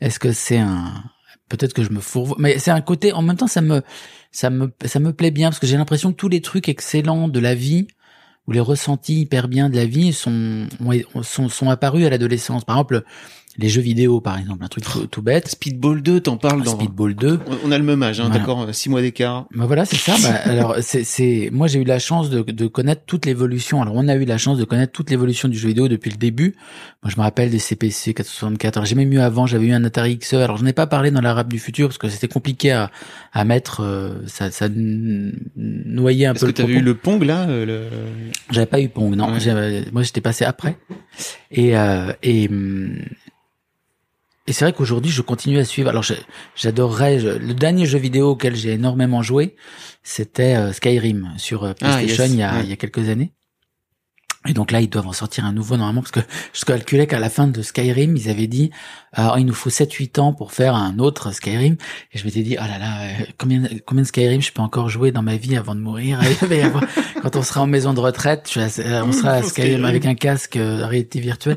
[0.00, 1.04] est-ce que c'est un,
[1.50, 3.82] peut-être que je me fourvoie, mais c'est un côté, en même temps, ça me,
[4.30, 7.28] ça me, ça me plaît bien parce que j'ai l'impression que tous les trucs excellents
[7.28, 7.86] de la vie
[8.48, 12.64] ou les ressentis hyper bien de la vie sont, ont- sont, sont apparus à l'adolescence.
[12.64, 13.04] Par exemple,
[13.58, 15.48] les jeux vidéo, par exemple, un truc tout, tout bête.
[15.48, 16.74] Speedball 2, t'en parles dans...
[16.74, 17.40] Speedball 2.
[17.64, 18.38] On- a le même âge, hein, Voilà.
[18.38, 19.46] d'accord, six mois d'écart.
[19.54, 20.14] Bah voilà, c'est ça.
[20.22, 23.82] Bah, alors, c'est, c'est, moi, j'ai eu la chance de, de connaître toute l'évolution.
[23.82, 26.16] Alors, on a eu la chance de connaître toute l'évolution du jeu vidéo depuis le
[26.16, 26.54] début.
[27.02, 28.76] Moi, je me rappelle des CPC 464.
[28.78, 30.34] Alors, j'ai même eu avant, j'avais eu un Atari XE.
[30.34, 32.90] Alors, je n'ai pas parlé dans l'arabe du futur parce que c'était compliqué à,
[33.32, 33.82] à mettre.
[33.82, 34.68] euh, ça, ça
[35.56, 37.80] noyait un Est-ce peu que le t'avais eu le Pong, là euh, le...
[38.50, 39.32] J'avais pas eu Pong, non.
[39.32, 39.84] Ouais.
[39.92, 40.76] Moi, j'étais passé après.
[41.50, 42.96] Et euh, et hum,
[44.46, 45.88] et c'est vrai qu'aujourd'hui, je continue à suivre.
[45.88, 46.04] Alors,
[46.56, 47.20] j'adorerais.
[47.20, 49.54] je- Le dernier jeu vidéo auquel j'ai énormément joué,
[50.02, 52.32] c'était euh, Skyrim sur euh, Ah, PlayStation yes.
[52.32, 52.60] il, y a, Ouais.
[52.64, 53.32] il y a quelques années.
[54.48, 56.20] Et donc là, ils doivent en sortir un nouveau normalement parce que
[56.52, 58.70] je calculais qu'à la fin de Skyrim, ils avaient dit
[59.14, 61.76] ah, il nous faut 7-8 ans pour faire un autre Skyrim.
[62.12, 64.88] Et je m'étais dit oh là là, euh, combien combien de Skyrim je peux encore
[64.88, 66.18] jouer dans ma vie avant de mourir?
[67.22, 70.14] Quand on sera en maison de retraite, je euh, on sera à Skyrim avec un
[70.14, 71.56] casque euh, réalité virtuelle.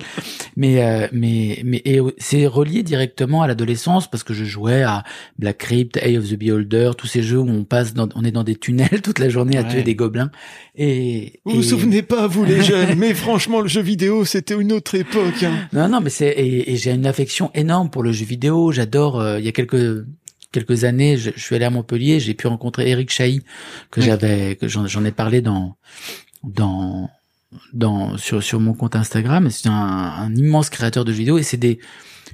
[0.56, 1.82] Mais euh, mais mais
[2.18, 5.04] c'est relié directement à l'adolescence parce que je jouais à
[5.40, 8.32] Black Crypt, Eye of the Beholder, tous ces jeux où on passe dans, on est
[8.32, 9.70] dans des tunnels toute la journée à Ouais.
[9.72, 10.30] tuer des gobelins.
[10.76, 14.56] Et Vous vous et- souvenez pas, vous les jeunes, mais franchement, le jeu vidéo, c'était
[14.56, 15.44] une autre époque.
[15.44, 15.68] Hein.
[15.74, 18.72] Non, non, mais c'est et, et j'ai une affection énorme pour le jeu vidéo.
[18.72, 19.20] J'adore.
[19.20, 20.06] euh, il y a quelques
[20.52, 23.42] quelques années, je, je suis allé à Montpellier, j'ai pu rencontrer Eric Chahi
[23.92, 24.06] que Oui.
[24.06, 25.76] j'avais que j'en j'en ai parlé dans
[26.44, 27.10] dans
[27.74, 29.50] dans sur sur mon compte Instagram.
[29.50, 31.80] C'est un, un immense créateur de jeux vidéo et c'est des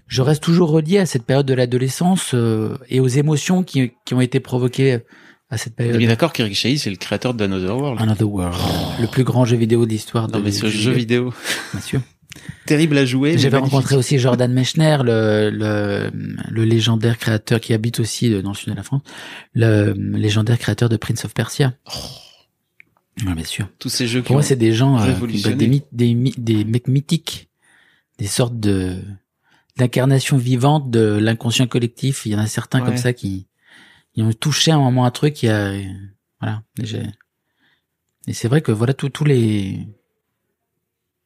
[0.07, 4.13] je reste toujours relié à cette période de l'adolescence euh, et aux émotions qui qui
[4.13, 4.99] ont été provoquées
[5.51, 5.97] à cette On est période.
[5.99, 8.01] bien d'accord qu'Eric Chahi, c'est le créateur World.
[8.01, 8.57] Another World,
[8.99, 11.33] le plus grand jeu vidéo de l'histoire de non, mais ce jeu vidéo,
[11.73, 12.01] bien sûr.
[12.65, 13.37] terrible à jouer.
[13.37, 16.09] J'avais rencontré aussi Jordan Mechner, le, le,
[16.49, 19.01] le légendaire créateur qui habite aussi dans le sud de la France,
[19.53, 21.73] le légendaire créateur de Prince of Persia.
[23.25, 23.67] Ouais, bien sûr.
[23.77, 25.13] tous ces jeux Pour moi, c'est des gens, euh,
[25.53, 27.49] des, mythes- des, des mecs mythiques,
[28.17, 28.95] des sortes de
[29.77, 32.25] d'incarnations vivantes de l'inconscient collectif.
[32.25, 32.85] Il y en a certains Ouais.
[32.87, 33.47] comme ça qui,
[34.15, 35.43] ils ont touché à un moment un truc.
[35.43, 35.73] A,
[36.39, 36.63] voilà.
[38.27, 39.87] Et, c'est vrai que voilà tous les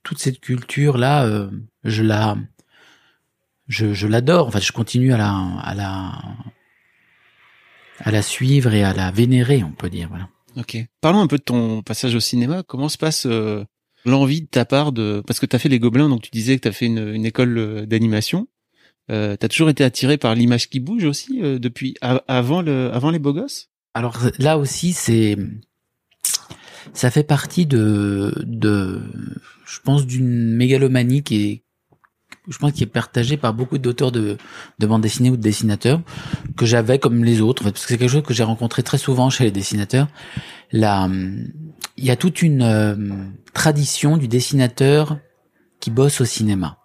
[0.03, 1.49] toute cette culture là, euh,
[1.83, 2.37] je la
[3.67, 4.47] je, je l'adore.
[4.47, 5.31] Enfin, je continue à la
[5.61, 6.11] à la
[7.99, 10.09] à la suivre et à la vénérer, on peut dire.
[10.09, 10.29] Voilà.
[10.57, 10.77] Ok.
[11.01, 12.63] Parlons un peu de ton passage au cinéma.
[12.63, 13.63] Comment se passe euh,
[14.05, 16.61] l'envie de ta part de parce que t'as fait les Gobelins, donc tu disais que
[16.61, 18.47] t'as fait une, une école euh, d'animation.
[19.11, 23.11] Euh, t'as toujours été attiré par l'image qui bouge aussi euh, depuis avant le avant
[23.11, 23.69] les beaux gosses?
[23.93, 25.37] Alors là aussi, c'est
[26.93, 29.01] ça fait partie de de
[29.67, 31.63] je pense d'une mégalomanie qui est
[32.47, 34.37] je pense qui est partagée par beaucoup d'auteurs de
[34.79, 36.01] de bandes dessinées ou de dessinateurs
[36.57, 39.29] que j'avais comme les autres parce que c'est quelque chose que j'ai rencontré très souvent
[39.29, 40.07] chez les dessinateurs.
[40.71, 41.07] Là,
[41.97, 42.95] il y a toute une euh,
[43.53, 45.19] tradition du dessinateur
[45.79, 46.79] qui bosse au cinéma.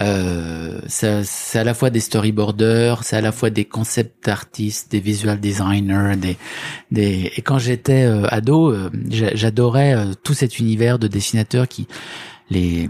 [0.00, 5.00] Euh, c'est à la fois des storyboarders, c'est à la fois des concept artistes, des
[5.00, 6.36] visual designers, des,
[6.90, 11.68] des et quand j'étais euh, ado, euh, j'a- j'adorais euh, tout cet univers de dessinateurs
[11.68, 11.86] qui
[12.50, 12.88] les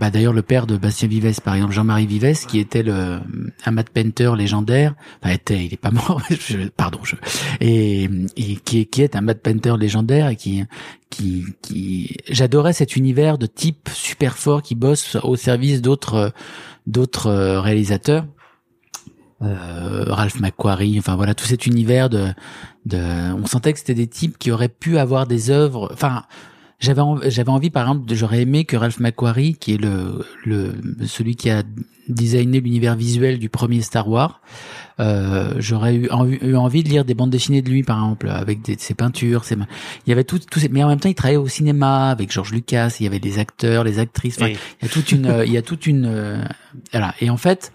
[0.00, 3.18] bah d'ailleurs le père de Bastien Vives par exemple Jean-Marie Vives qui était le
[3.64, 6.22] un matte painter légendaire enfin était il est pas mort
[6.76, 7.16] pardon je
[7.60, 8.04] et,
[8.36, 10.64] et qui, qui est un matte painter légendaire et qui
[11.10, 16.32] qui qui j'adorais cet univers de type super fort qui bosse au service d'autres
[16.86, 18.26] d'autres réalisateurs.
[19.40, 22.26] Euh, Ralph McQuarrie enfin voilà tout cet univers de
[22.86, 26.24] de on sentait que c'était des types qui auraient pu avoir des œuvres enfin
[26.80, 30.74] j'avais j'avais envie par exemple j'aurais aimé que Ralph McQuarrie qui est le le
[31.06, 31.62] celui qui a
[32.08, 34.40] designé l'univers visuel du premier Star Wars
[35.00, 36.08] euh, j'aurais eu,
[36.42, 39.44] eu, envie de lire des bandes dessinées de lui par exemple avec des, ses peintures
[39.44, 42.32] ses, il y avait tout, tout mais en même temps il travaillait au cinéma avec
[42.32, 45.42] George Lucas il y avait des acteurs les actrices enfin, il y a toute une
[45.46, 46.44] il y a toute une euh,
[46.92, 47.14] voilà.
[47.20, 47.72] Et en fait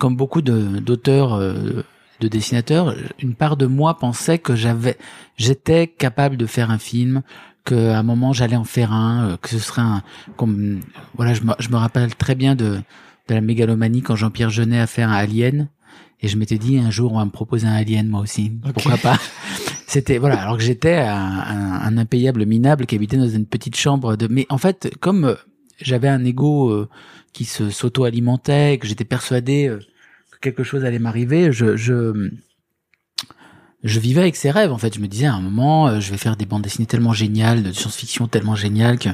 [0.00, 1.84] comme beaucoup de d'auteurs euh,
[2.20, 4.96] de dessinateurs, une part de moi pensait que j'avais,
[5.36, 7.22] j'étais capable de faire un film,
[7.74, 10.02] qu'à un moment j'allais en faire un, euh, que ce serait un,
[10.36, 10.80] comme,
[11.14, 12.80] voilà, je me, je me rappelle très bien de,
[13.28, 15.68] de la mégalomanie quand Jean-Pierre Jeunet a fait un Alien,
[16.20, 18.96] et je m'étais dit un jour on va me proposer un Alien moi aussi, pourquoi
[18.96, 19.18] pas?
[19.86, 21.40] C'était voilà, alors que j'étais un,
[21.82, 25.36] un, impayable minable qui habitait dans une petite chambre de, mais en fait comme
[25.80, 26.88] j'avais un ego euh,
[27.32, 29.80] qui se s'auto-alimentait, que j'étais persuadé euh,
[30.30, 32.30] que quelque chose allait m'arriver, je, je
[33.82, 34.94] je vivais avec ces rêves en fait.
[34.94, 37.62] Je me disais à un moment, euh, je vais faire des bandes dessinées tellement géniales,
[37.62, 39.08] de science-fiction tellement géniales que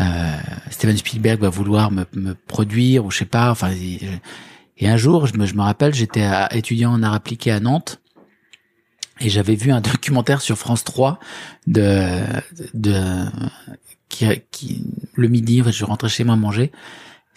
[0.00, 0.36] euh,
[0.70, 3.50] Steven Spielberg va vouloir me, me, produire ou je sais pas.
[3.50, 7.60] Enfin, et, un jour, je me, je me rappelle, j'étais étudiant en art appliqué à
[7.60, 8.00] Nantes
[9.20, 11.18] et j'avais vu un documentaire sur France 3
[11.66, 12.22] de
[12.72, 12.94] de
[14.08, 14.84] qui, qui
[15.14, 16.72] le midi, je rentrais chez moi manger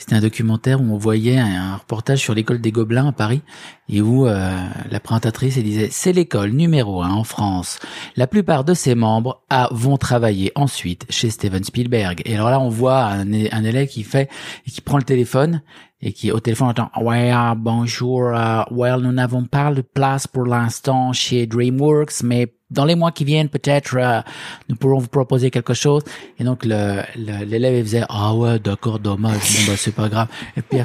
[0.03, 3.41] c'était un documentaire où on voyait un, reportage sur l'école des Gobelins à Paris
[3.87, 4.51] et où euh,
[4.91, 7.79] la présentatrice disait c'est l'école numéro un en France.
[8.17, 12.21] La plupart de ses membres a, vont travailler ensuite chez Steven Spielberg.
[12.25, 14.29] Et alors là on voit un, élève qui fait
[14.67, 15.61] qui prend le téléphone
[16.01, 20.45] et qui au téléphone entend ouais bonjour uh, well nous n'avons pas de place pour
[20.45, 24.21] l'instant chez DreamWorks mais dans les mois qui viennent peut-être euh,
[24.67, 26.03] nous pourrons vous proposer quelque chose.
[26.39, 27.01] Et donc le
[27.45, 29.41] l'élève il faisait ah ouais d'accord dommage.
[29.55, 30.27] Bon bah c'est pas grave.
[30.57, 30.79] Et puis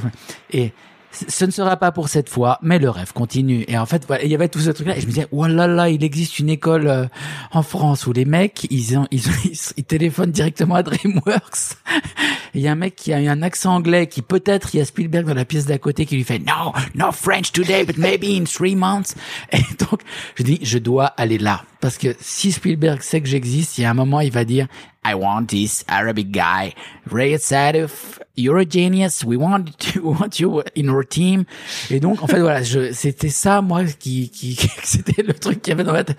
[0.53, 0.72] et
[1.11, 3.65] ce ne sera pas pour cette fois, mais le rêve continue.
[3.69, 4.97] Et en fait, voilà, il y avait tout ce truc-là.
[4.97, 7.07] Et je me disais, oh là là, il existe une école euh,
[7.51, 9.23] en France où les mecs, ils, ont, ils,
[9.77, 11.77] ils, téléphonent directement à DreamWorks.
[12.55, 14.85] Il y a un mec qui a un accent anglais qui peut-être, il y a
[14.85, 18.25] Spielberg dans la pièce d'à côté qui lui fait, no, no French today, but maybe
[18.25, 19.15] in three months.
[19.53, 20.01] Et donc,
[20.35, 21.63] je dis, je dois aller là.
[21.81, 24.67] Parce que si Spielberg sait que j'existe, il y a un moment, il va dire,
[25.09, 26.75] I want this Arabic guy.
[27.11, 29.25] Ray Sadif, you're a genius.
[29.25, 31.45] We want, to, want you in our team.
[31.91, 35.75] Et donc, en fait, voilà, c'était ça, moi, qui, qui, c'était le truc qu'il y
[35.75, 36.19] avait dans la tête.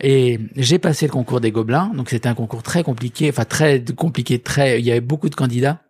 [0.00, 1.90] Et j'ai passé le concours des Gobelins.
[1.94, 5.34] Donc, c'était un concours très compliqué, enfin, très compliqué, très, il y avait beaucoup de
[5.34, 5.80] candidats.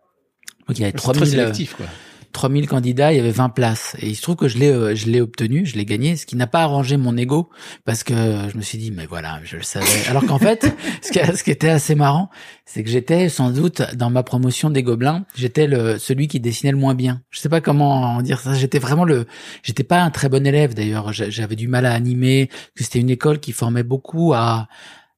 [0.67, 1.85] Donc, il y avait 3000, sélectif, quoi.
[2.31, 3.95] 3000 candidats, il y avait 20 places.
[3.99, 6.25] Et il se trouve que je l'ai, euh, je l'ai obtenu, je l'ai gagné, ce
[6.25, 7.49] qui n'a pas arrangé mon ego,
[7.85, 10.07] parce que je me suis dit, mais voilà, je le savais.
[10.09, 12.29] Alors qu'en fait, ce qui, ce qui était assez marrant,
[12.65, 16.71] c'est que j'étais sans doute dans ma promotion des Gobelins, j'étais le celui qui dessinait
[16.71, 17.21] le moins bien.
[17.29, 18.53] Je sais pas comment dire ça.
[18.53, 19.25] J'étais vraiment le,
[19.63, 21.11] j'étais pas un très bon élève d'ailleurs.
[21.11, 22.49] J'avais du mal à animer.
[22.75, 24.67] C'était une école qui formait beaucoup à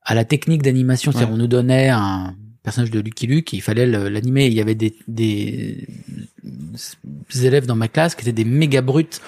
[0.06, 1.12] à la technique d'animation.
[1.12, 4.48] C'est-à-dire, on nous donnait un personnage de Lucky Luke, il fallait l'animer.
[4.48, 5.86] Il y avait des, des,
[7.44, 9.22] élèves dans ma classe qui étaient des méga brutes,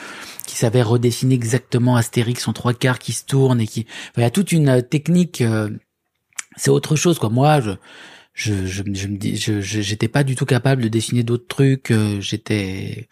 [0.47, 3.85] qui savaient redessiner exactement Astérix en trois quarts, qui se tourne et qui,
[4.17, 5.41] il y a toute une technique.
[5.41, 5.69] Euh,
[6.55, 7.29] c'est autre chose, quoi.
[7.29, 7.71] Moi, je,
[8.33, 11.91] je, je, je me dis, je, j'étais pas du tout capable de dessiner d'autres trucs.
[11.91, 13.09] Euh, j'étais,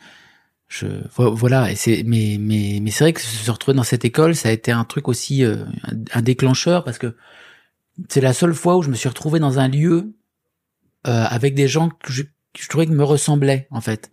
[0.69, 1.69] je, voilà.
[1.69, 4.51] Et c'est, mais, mais, mais c'est vrai que se retrouver dans cette école, ça a
[4.53, 5.65] été un truc aussi, euh,
[6.13, 7.13] un déclencheur parce que
[8.09, 10.15] c'est la seule fois où je me suis retrouvé dans un lieu
[11.07, 12.23] euh, avec des gens que je,
[12.57, 14.11] je trouvais qu'ils me ressemblaient en fait.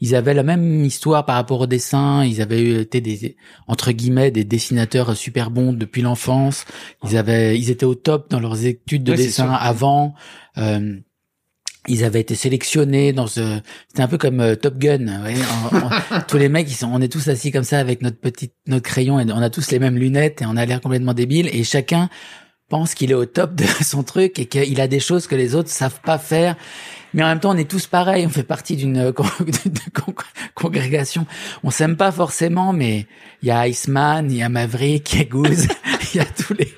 [0.00, 2.24] Ils avaient la même histoire par rapport au dessin.
[2.24, 3.36] Ils avaient été des
[3.68, 6.64] entre guillemets des dessinateurs super bons depuis l'enfance.
[7.04, 10.14] Ils avaient, ils étaient au top dans leurs études de dessin avant.
[10.58, 10.96] Euh,
[11.88, 15.06] ils avaient été sélectionnés dans ce c'était un peu comme euh, Top Gun
[16.28, 18.84] tous les mecs ils sont on est tous assis comme ça avec notre petite notre
[18.84, 21.64] crayon et on a tous les mêmes lunettes et on a l'air complètement débile et
[21.64, 22.08] chacun
[22.72, 25.54] pense qu'il est au top de son truc et qu'il a des choses que les
[25.54, 26.56] autres savent pas faire.
[27.12, 28.24] Mais en même temps, on est tous pareils.
[28.24, 29.12] On fait partie d'une
[30.54, 31.26] congrégation.
[31.64, 33.06] On s'aime pas forcément, mais
[33.42, 35.68] il y a Iceman, il y a Maverick, il y a Goose,
[36.14, 36.72] il y a tous les.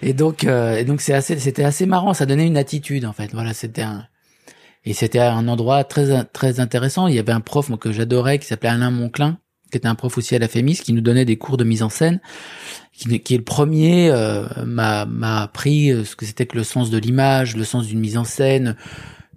[0.00, 2.14] Et donc, euh, et donc c'est assez, c'était assez marrant.
[2.14, 3.30] Ça donnait une attitude en fait.
[3.34, 4.06] Voilà, c'était un.
[4.86, 7.06] Et c'était un endroit très très intéressant.
[7.06, 9.36] Il y avait un prof que j'adorais qui s'appelait Alain Monclin,
[9.70, 11.82] qui était un prof aussi à la FEMIS, qui nous donnait des cours de mise
[11.82, 12.18] en scène
[12.98, 15.06] qui, qui est le premier, euh, m'a
[15.40, 18.24] appris euh, ce que c'était que le sens de l'image, le sens d'une mise en
[18.24, 18.76] scène,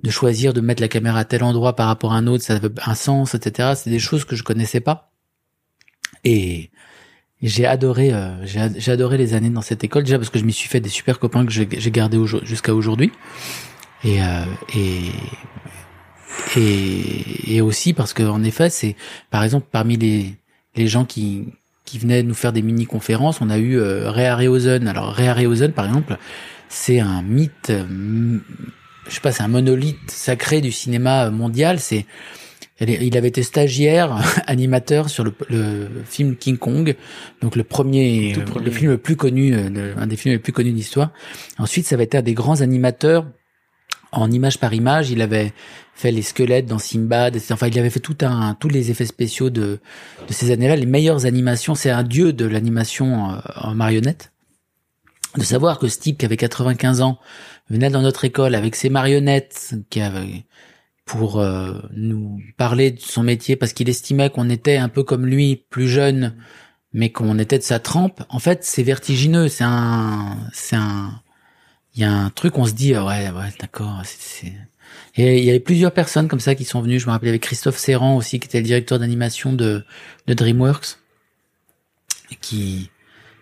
[0.02, 2.56] de choisir de mettre la caméra à tel endroit par rapport à un autre, ça
[2.56, 3.74] avait un sens, etc.
[3.76, 5.12] C'est des choses que je connaissais pas.
[6.24, 6.72] Et
[7.42, 10.54] j'ai adoré, euh, j'ai adoré les années dans cette école déjà parce que je m'y
[10.54, 13.12] suis fait des super copains que j'ai gardés jusqu'à aujourd'hui.
[14.04, 14.46] Et, euh,
[14.76, 15.12] et
[16.56, 18.96] et, et aussi parce que en effet, c'est
[19.30, 20.36] par exemple parmi les
[20.76, 21.48] les gens qui
[21.92, 24.88] qui venaient nous faire des mini conférences, on a eu euh, Ray Harryhausen.
[24.88, 26.16] Alors Ray Harryhausen, par exemple,
[26.70, 27.84] c'est un mythe, euh,
[29.10, 31.82] je sais pas, c'est un monolithe sacré du cinéma mondial.
[31.82, 32.06] C'est
[32.80, 34.16] il avait été stagiaire,
[34.48, 36.96] animateur sur le, le, film King Kong,
[37.42, 40.72] donc le premier, le film le plus connu, euh, un des films les plus connus
[40.72, 41.12] d'histoire.
[41.60, 43.26] Ensuite, ça va être un des grands animateurs
[44.12, 45.10] en image par image.
[45.10, 45.54] Il avait
[45.94, 49.50] fait les squelettes dans Simbad, Enfin, il avait fait tout un, tous les effets spéciaux
[49.50, 49.80] de,
[50.28, 51.76] de ces années-là, les meilleures animations.
[51.76, 54.32] C'est un dieu de l'animation euh, en marionnette.
[55.38, 57.20] De savoir que Steve, qui avait 95 ans,
[57.70, 60.46] venait dans notre école avec ses marionnettes, qui avait,
[61.06, 65.26] pour euh, nous parler de son métier, parce qu'il estimait qu'on était un peu comme
[65.26, 66.36] lui, plus jeune,
[66.94, 68.24] mais qu'on était de sa trempe.
[68.28, 69.48] En fait, c'est vertigineux.
[69.48, 71.22] C'est un, c'est un,
[71.96, 74.54] il y a un truc, on se dit, ouais, ouais, d'accord, c'est,
[75.18, 77.00] il y avait plusieurs personnes comme ça qui sont venues.
[77.00, 79.84] Je me rappelle avec Christophe Serrand aussi, qui était le directeur d'animation de,
[80.28, 80.98] de DreamWorks,
[82.40, 82.91] qui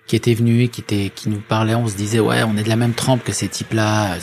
[0.09, 1.75] qui était venu et qui était qui nous parlait.
[1.75, 4.17] On se disait ouais, on est de la même trempe que ces types-là.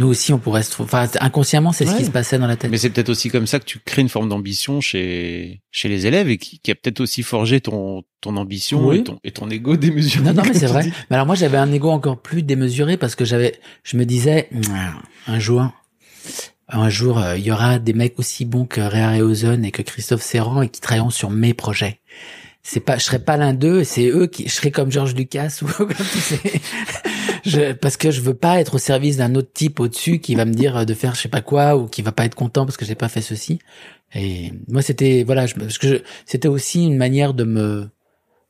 [0.00, 0.88] Nous aussi, on pourrait se trouver.
[0.92, 2.68] Enfin, inconsciemment, c'est ce qui se passait dans la tête.
[2.68, 6.08] Mais c'est peut-être aussi comme ça que tu crées une forme d'ambition chez chez les
[6.08, 9.48] élèves et qui, qui a peut-être aussi forgé ton ton ambition et ton et ton
[9.48, 10.24] ego démesuré.
[10.24, 10.90] Non, non, mais c'est vrai.
[11.10, 13.54] Mais alors moi, j'avais un ego encore plus démesuré parce que j'avais,
[13.84, 14.48] je me disais
[15.28, 15.70] un jour,
[16.68, 19.82] un jour, euh, il y aura des mecs aussi bons que Ray Ozone et que
[19.82, 22.00] Christophe Serrand et qui travailleront sur mes projets.
[22.62, 25.60] C'est pas, je serais pas l'un d'eux, c'est eux qui, je serais comme George Lucas
[25.62, 25.88] ou comme
[27.44, 30.44] je, parce que je veux pas être au service d'un autre type au-dessus qui va
[30.44, 32.76] me dire de faire je sais pas quoi ou qui va pas être content parce
[32.76, 33.60] que j'ai pas fait ceci.
[34.14, 35.54] Et moi, c'était, voilà, je,
[36.26, 37.88] c'était aussi une manière de me,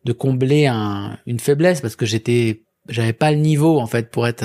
[0.04, 4.26] de combler un, une faiblesse parce que j'étais, j'avais pas le niveau en fait pour
[4.26, 4.44] être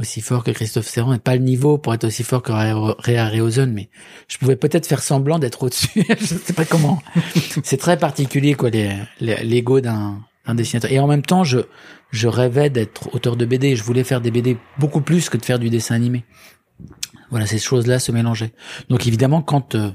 [0.00, 3.26] aussi fort que Christophe Serrand et pas le niveau pour être aussi fort que Réa
[3.26, 3.90] Réozone, mais
[4.28, 6.04] je pouvais peut-être faire semblant d'être au-dessus.
[6.18, 7.02] je sais pas comment.
[7.62, 8.70] C'est très particulier, quoi,
[9.20, 10.20] l'ego d'un,
[10.54, 10.90] dessinateur.
[10.90, 11.60] Et en même temps, je,
[12.10, 13.76] je rêvais d'être auteur de BD.
[13.76, 16.24] Je voulais faire des BD beaucoup plus que de faire du dessin animé.
[17.30, 18.52] Voilà, ces choses-là se mélangeaient.
[18.88, 19.90] Donc évidemment, quand euh,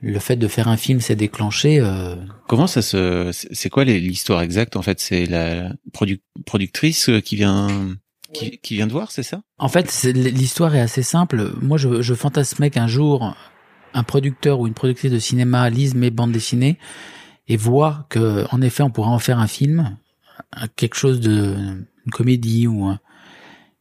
[0.00, 1.78] le fait de faire un film s'est déclenché.
[1.80, 2.16] Euh...
[2.48, 5.00] Comment ça se, c'est quoi l'histoire exacte en fait?
[5.00, 5.72] C'est la
[6.44, 7.96] productrice qui vient
[8.32, 9.42] qui, qui vient de voir, c'est ça?
[9.58, 11.52] En fait, l'histoire est assez simple.
[11.60, 13.34] Moi, je, je fantasmais qu'un jour,
[13.92, 16.78] un producteur ou une productrice de cinéma lise mes bandes dessinées
[17.48, 19.96] et voit que, en effet, on pourrait en faire un film,
[20.76, 21.56] quelque chose de
[22.06, 22.92] une comédie ou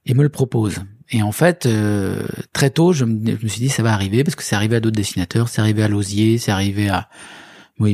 [0.05, 0.79] et me le propose.
[1.11, 2.21] Et en fait, euh,
[2.53, 4.75] très tôt, je me, je me, suis dit ça va arriver parce que c'est arrivé
[4.75, 7.09] à d'autres dessinateurs, c'est arrivé à Lozier, c'est arrivé à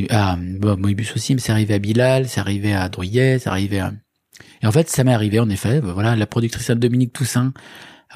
[0.09, 3.93] à Moïbus aussi, mais c'est arrivé à Bilal, c'est arrivé à Druyet, c'est arrivé à
[4.61, 5.79] et en fait, ça m'est arrivé en effet.
[5.79, 7.53] Voilà, la productrice Dominique Toussaint,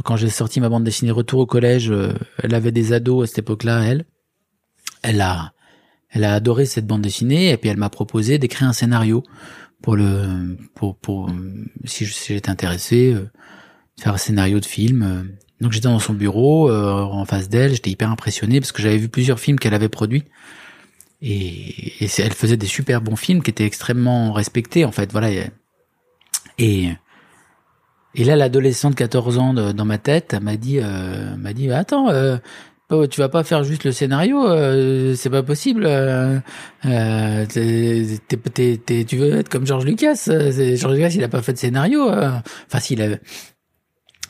[0.03, 3.27] quand j'ai sorti ma bande dessinée Retour au collège, euh, elle avait des ados à
[3.27, 4.05] cette époque-là, elle.
[5.01, 5.53] Elle a,
[6.09, 9.23] elle a adoré cette bande dessinée et puis elle m'a proposé d'écrire un scénario
[9.81, 11.31] pour le, pour, pour,
[11.85, 13.29] si j'étais intéressé, euh,
[14.01, 15.03] faire un scénario de film.
[15.03, 15.23] Euh.
[15.61, 19.09] Donc j'étais dans son bureau, en face d'elle, j'étais hyper impressionné parce que j'avais vu
[19.09, 20.23] plusieurs films qu'elle avait produits.
[21.21, 25.11] Et, et elle faisait des super bons films qui étaient extrêmement respectés en fait.
[25.11, 25.31] Voilà,
[26.57, 26.93] et
[28.15, 32.09] et là, l'adolescente de 14 ans dans ma tête m'a dit, euh, m'a dit, attends,
[32.09, 32.37] euh,
[33.07, 35.83] tu vas pas faire juste le scénario, euh, c'est pas possible.
[35.85, 36.39] Euh,
[36.85, 40.27] euh tu veux être comme George Lucas.
[40.27, 42.09] George Lucas, il a pas fait de scénario.
[42.09, 43.21] Enfin, s'il avait,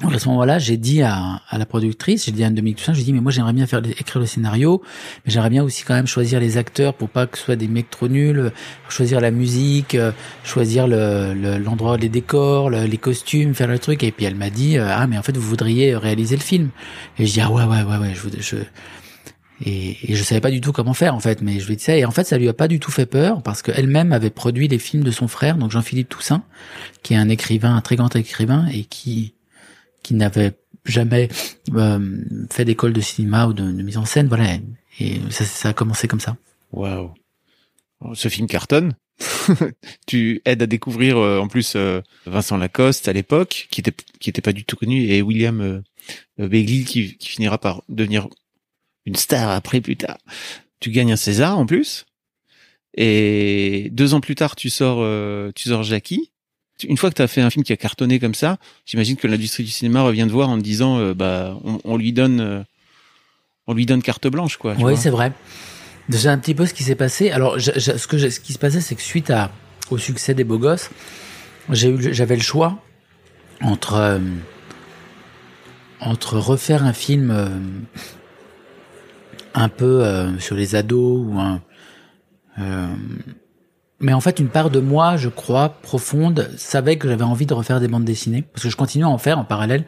[0.02, 2.94] donc à ce moment-là, j'ai dit à, à, la productrice, j'ai dit à Dominique Toussaint,
[2.94, 4.82] j'ai dit mais moi j'aimerais bien faire écrire le scénario,
[5.26, 7.68] mais j'aimerais bien aussi quand même choisir les acteurs pour pas que ce soit des
[7.68, 8.52] mecs trop nuls,
[8.88, 10.12] choisir la musique, euh,
[10.44, 14.04] choisir le l'endroit, les décors, les costumes, faire le truc.
[14.04, 16.70] Et puis elle m'a dit euh, ah mais en fait vous voudriez réaliser le film.
[17.18, 18.58] Et je dis ah ouais ouais ouais ouais je, je
[19.66, 21.98] et, et, je savais pas du tout comment faire en fait, mais je lui ça
[21.98, 24.70] et en fait ça lui a pas du tout fait peur parce qu'elle-même avait produit
[24.70, 26.44] les films de son frère, donc Jean-Philippe Toussaint,
[27.04, 29.34] qui est un écrivain, un très grand écrivain et qui
[30.10, 30.54] qui n'avait
[30.86, 31.30] jamais
[31.76, 32.18] euh,
[32.50, 34.56] fait d'école de cinéma ou de, mise en scène, voilà.
[35.00, 36.36] Et ça, ça a commencé comme ça.
[36.72, 37.14] Waouh.
[38.16, 38.96] Ce film cartonne.
[40.08, 44.32] tu aides à découvrir euh, en plus euh, Vincent Lacoste à l'époque, qui était qui
[44.32, 45.82] était pas du tout connu, et William euh,
[46.40, 48.28] Begley qui, qui finira par devenir
[49.06, 50.18] une star après plus tard.
[50.80, 52.08] Tu gagnes un César en plus.
[52.98, 55.06] Et deux ans plus tard, tu sors,
[55.54, 56.32] tu sors Jackie
[56.84, 59.28] une fois que tu as fait un film qui a cartonné comme ça, j'imagine que
[59.28, 62.64] l'industrie du cinéma revient de voir en te disant, euh, bah, on, lui donne, euh,
[63.68, 64.76] on lui donne carte blanche, quoi.
[64.80, 65.34] Oui, c'est vrai.
[66.10, 67.32] C'est un petit peu ce qui s'est passé.
[67.32, 69.52] Alors, ce que ce qui se passait, c'est que suite à
[69.92, 70.90] au succès des Beaux Gosses,
[71.70, 72.82] j'ai eu, j'avais le choix
[73.62, 74.20] entre euh,
[76.00, 77.78] entre refaire un film
[79.54, 81.62] un peu sur les ados ou un
[84.02, 87.54] mais en fait, une part de moi, je crois, profonde, savait que j'avais envie de
[87.54, 88.44] refaire des bandes dessinées.
[88.54, 89.84] Parce que je continuais à en faire en parallèle.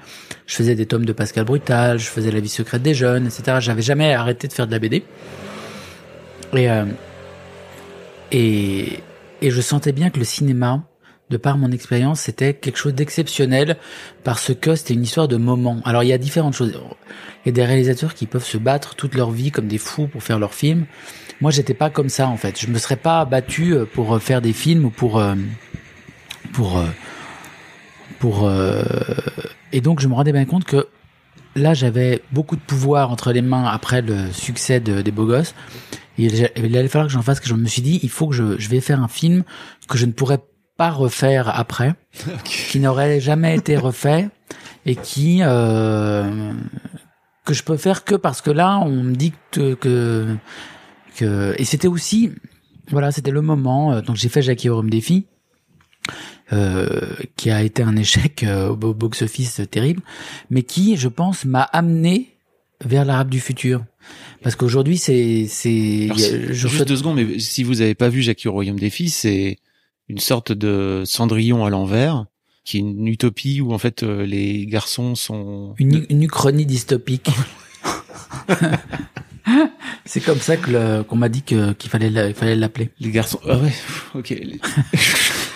[0.47, 3.57] Je faisais des tomes de Pascal Brutal, je faisais La vie secrète des jeunes, etc.
[3.61, 5.03] J'avais jamais arrêté de faire de la BD.
[6.53, 6.85] Et, euh,
[8.33, 8.99] et,
[9.41, 10.83] et je sentais bien que le cinéma,
[11.31, 13.77] de par mon expérience, c'était quelque chose d'exceptionnel
[14.23, 15.81] parce que c'était une histoire de moment.
[15.85, 16.73] Alors il y a différentes choses.
[17.43, 20.07] Il y a des réalisateurs qui peuvent se battre toute leur vie comme des fous
[20.07, 20.85] pour faire leurs films.
[21.39, 22.59] Moi, j'étais pas comme ça en fait.
[22.59, 25.33] Je me serais pas battu euh, pour euh, faire des films ou pour euh,
[26.53, 26.83] pour
[28.19, 28.51] pour
[29.71, 30.87] et donc je me rendais bien compte que
[31.55, 35.55] là j'avais beaucoup de pouvoir entre les mains après le succès de, des beaux gosses.
[36.17, 38.35] Et il allait falloir que j'en fasse que je me suis dit il faut que
[38.35, 39.43] je, je vais faire un film
[39.87, 40.39] que je ne pourrais
[40.81, 41.93] pas refaire après,
[42.43, 44.29] qui n'aurait jamais été refait
[44.87, 46.53] et qui euh,
[47.45, 50.35] que je peux faire que parce que là on me dit que, que
[51.59, 52.31] et c'était aussi
[52.89, 55.27] voilà c'était le moment euh, donc j'ai fait Jackie Rome Défi
[56.51, 60.01] euh, qui a été un échec euh, au box office terrible
[60.49, 62.37] mais qui je pense m'a amené
[62.83, 63.85] vers l'arabe du futur.
[64.41, 68.53] Parce qu'aujourd'hui c'est c'est juste deux secondes mais si vous avez pas vu Jackie au
[68.53, 69.59] royaume des filles c'est
[70.11, 72.25] une sorte de Cendrillon à l'envers
[72.63, 77.29] qui est une utopie où en fait les garçons sont une, une uchronie dystopique
[80.05, 82.89] C'est comme ça que qu'on m'a dit que qu'il fallait fallait l'appeler.
[82.99, 83.39] Les garçons.
[83.47, 83.71] Ah ouais.
[84.13, 84.33] Ok.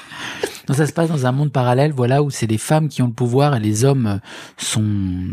[0.68, 3.08] Donc ça se passe dans un monde parallèle, voilà, où c'est les femmes qui ont
[3.08, 4.20] le pouvoir et les hommes
[4.58, 5.28] sont.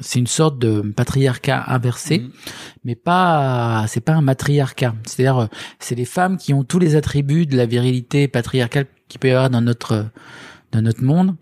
[0.00, 2.30] C'est une sorte de patriarcat inversé, mm.
[2.84, 3.84] mais pas.
[3.88, 4.94] C'est pas un matriarcat.
[5.04, 5.48] C'est-à-dire,
[5.78, 9.32] c'est les femmes qui ont tous les attributs de la virilité patriarcale qui peut y
[9.32, 10.06] avoir dans notre
[10.72, 11.36] dans notre monde.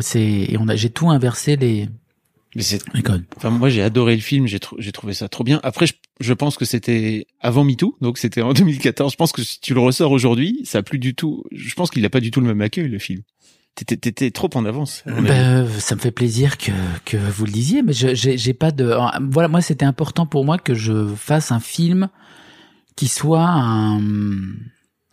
[0.00, 1.88] C'est et on a j'ai tout inversé les
[2.54, 2.80] mais c'est.
[3.36, 4.46] Enfin, moi, j'ai adoré le film.
[4.46, 5.60] J'ai j'ai trouvé ça trop bien.
[5.62, 9.12] Après, je, je pense que c'était avant MeToo, donc c'était en 2014.
[9.12, 11.44] Je pense que si tu le ressors aujourd'hui, ça a plus du tout.
[11.52, 13.22] Je pense qu'il a pas du tout le même accueil le film.
[13.74, 15.04] T'étais trop en avance.
[15.06, 16.72] Ben, ça me fait plaisir que
[17.04, 18.92] que vous le disiez, mais j'ai pas de.
[19.30, 22.08] Voilà, moi, c'était important pour moi que je fasse un film
[22.96, 24.00] qui soit un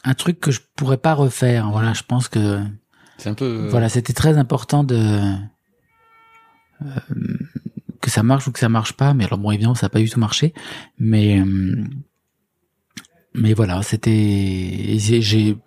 [0.05, 1.69] un truc que je pourrais pas refaire.
[1.69, 2.59] Voilà, je pense que.
[3.17, 3.67] C'est un peu.
[3.69, 5.33] Voilà, c'était très important de euh,
[8.05, 9.13] que ça marche ou que ça marche pas.
[9.13, 10.53] Mais alors bon, évidemment, ça n'a pas du tout marché.
[10.99, 11.83] Mais euh,
[13.33, 15.57] mais voilà, c'était j'ai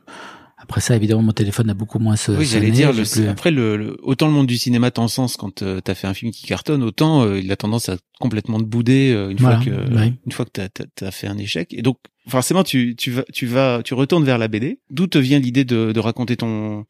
[0.61, 2.41] après ça, évidemment, mon téléphone a beaucoup moins sonné.
[2.41, 5.95] Oui, j'allais dire, le, après, le, autant le monde du cinéma sens quand euh, t'as
[5.95, 9.39] fait un film qui cartonne, autant euh, il a tendance à complètement te bouder une,
[9.39, 11.73] fois que, une fois que t'as as, fait un échec.
[11.73, 11.97] Et donc,
[12.27, 14.81] forcément, tu, tu vas, tu vas, tu retournes vers la BD.
[14.91, 16.85] D'où te vient l'idée de, de raconter ton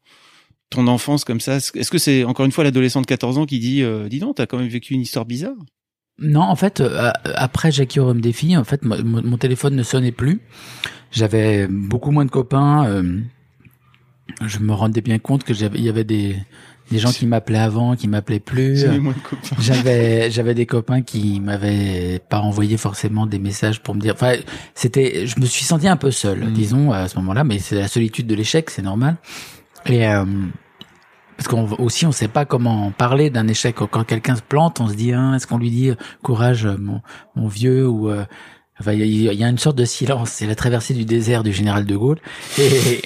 [0.69, 3.59] ton enfance comme ça Est-ce que c'est encore une fois l'adolescent de 14 ans qui
[3.59, 5.55] dit euh, dis donc t'as quand même vécu une histoire bizarre?
[6.19, 10.11] Non, en fait euh, après Jackie Rome des filles, en fait mon, téléphone ne sonnait
[10.11, 10.41] plus.
[11.11, 12.85] J'avais beaucoup moins de copains.
[12.87, 13.19] Euh,
[14.45, 16.35] je me rendais bien compte que j'avais il y avait des
[16.91, 18.83] des gens qui m'appelaient avant, qui m'appelaient plus.
[19.59, 24.15] J'avais j'avais des copains qui m'avaient pas envoyé forcément des messages pour me dire.
[24.15, 24.33] Enfin,
[24.73, 26.53] c'était, je me suis senti un peu seul, mmh.
[26.53, 27.43] disons à ce moment-là.
[27.43, 29.17] Mais c'est la solitude de l'échec, c'est normal.
[29.85, 30.25] Et euh,
[31.37, 34.87] parce qu'on aussi on sait pas comment parler d'un échec quand quelqu'un se plante, on
[34.87, 37.01] se dit hein, est-ce qu'on lui dit courage mon,
[37.35, 38.25] mon vieux ou euh,
[38.81, 40.29] Enfin, il y, a une sorte de silence.
[40.29, 42.19] C'est la traversée du désert du général de Gaulle.
[42.57, 43.01] Et,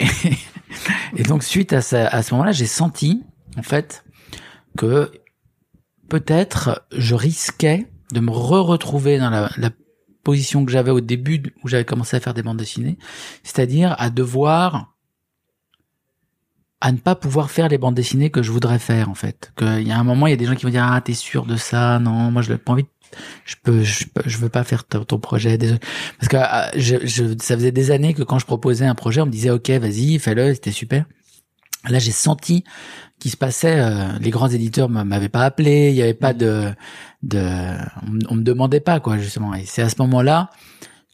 [1.18, 3.24] et donc, suite à, ça, à ce moment-là, j'ai senti,
[3.58, 4.04] en fait,
[4.78, 5.12] que
[6.10, 9.72] peut-être je risquais de me re-retrouver dans la, la
[10.24, 13.00] position que j'avais au début où j'avais commencé à faire des bandes dessinées,
[13.44, 14.93] c'est-à-dire à devoir
[16.84, 19.54] à ne pas pouvoir faire les bandes dessinées que je voudrais faire en fait.
[19.56, 21.14] Qu'il y a un moment, il y a des gens qui vont dire ah t'es
[21.14, 21.98] sûr de ça?
[22.00, 22.86] Non, moi je n'ai pas envie.
[23.46, 25.58] Je peux, je, je veux pas faire ton, projet.
[25.58, 29.22] Parce que ah, je, je, ça faisait des années que quand je proposais un projet,
[29.22, 31.06] on me disait ok vas-y fais-le, c'était super.
[31.88, 32.66] Là j'ai senti
[33.18, 33.80] qu'il se passait.
[33.80, 36.66] Euh, les grands éditeurs m'avaient pas appelé, il y avait pas de,
[37.22, 37.48] de,
[38.30, 39.54] on, me demandait pas quoi justement.
[39.54, 40.50] Et c'est à ce moment-là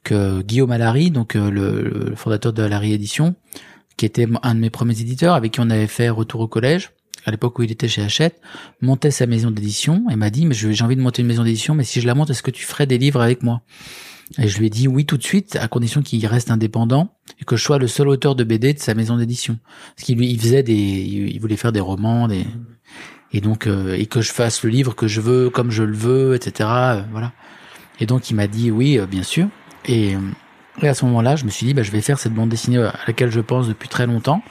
[0.03, 3.35] que Guillaume Allary, donc euh, le, le fondateur de Allary Édition,
[3.99, 6.91] qui était un de mes premiers éditeurs, avec qui on avait fait Retour au collège,
[7.25, 8.39] à l'époque où il était chez Hachette,
[8.79, 11.75] montait sa maison d'édition et m'a dit, mais j'ai envie de monter une maison d'édition,
[11.75, 13.61] mais si je la monte, est-ce que tu ferais des livres avec moi?
[14.37, 17.43] Et je lui ai dit oui tout de suite, à condition qu'il reste indépendant et
[17.43, 19.59] que je sois le seul auteur de BD de sa maison d'édition.
[19.97, 22.45] Parce qu'il lui, il faisait des, il voulait faire des romans, des,
[23.33, 25.97] et donc, euh, et que je fasse le livre que je veux, comme je le
[25.97, 26.69] veux, etc.
[26.71, 27.33] Euh, voilà.
[27.99, 29.49] Et donc il m'a dit oui, bien sûr.
[29.85, 30.15] Et,
[30.81, 32.77] et, à ce moment-là, je me suis dit, bah, je vais faire cette bande dessinée
[32.77, 34.41] à laquelle je pense depuis très longtemps,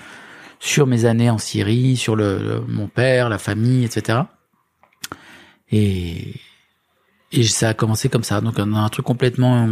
[0.60, 4.20] sur mes années en Syrie, sur le, mon père, la famille, etc.
[5.70, 6.34] Et,
[7.32, 9.68] et ça a commencé comme ça, donc un, truc complètement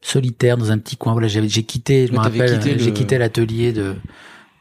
[0.00, 1.12] solitaire dans un petit coin.
[1.12, 3.96] Voilà, j'ai quitté, je me rappelle, j'ai quitté l'atelier de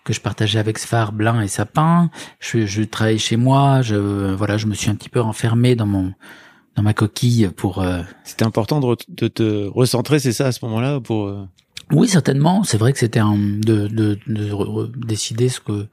[0.04, 2.10] que je partageais avec Sfar, Blin et Sapin.
[2.40, 3.82] Je, je travaillais chez moi.
[3.82, 6.14] Je voilà, je me suis un petit peu enfermé dans mon
[6.76, 7.80] dans ma coquille pour.
[7.82, 8.02] Euh...
[8.24, 11.28] C'était important de, de, te recentrer, c'est ça à ce moment-là pour.
[11.28, 11.46] Euh...
[11.92, 12.64] Oui, certainement.
[12.64, 15.88] C'est vrai que c'était de, de, de, décider ce que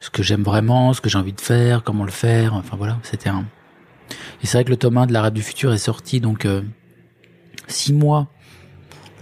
[0.00, 2.54] ce que j'aime vraiment, ce que j'ai envie de faire, comment le faire.
[2.54, 3.44] Enfin voilà, c'était un.
[4.42, 6.62] Et c'est vrai que le tome 1 de la du futur est sorti donc euh,
[7.68, 8.28] six mois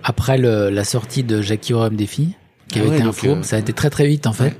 [0.02, 2.34] après le, la sortie de Jackie Rome des filles,
[2.68, 3.26] qui ah avait été un faux.
[3.28, 4.58] Euh, ça a été très très vite en fait.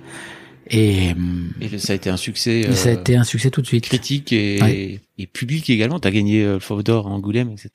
[0.71, 1.14] Et,
[1.61, 2.73] et, ça a été un succès.
[2.75, 3.85] ça a été un succès tout de suite.
[3.85, 5.99] Critique et, et public également.
[5.99, 7.71] T'as gagné euh, le Fauve d'Or à Angoulême, etc.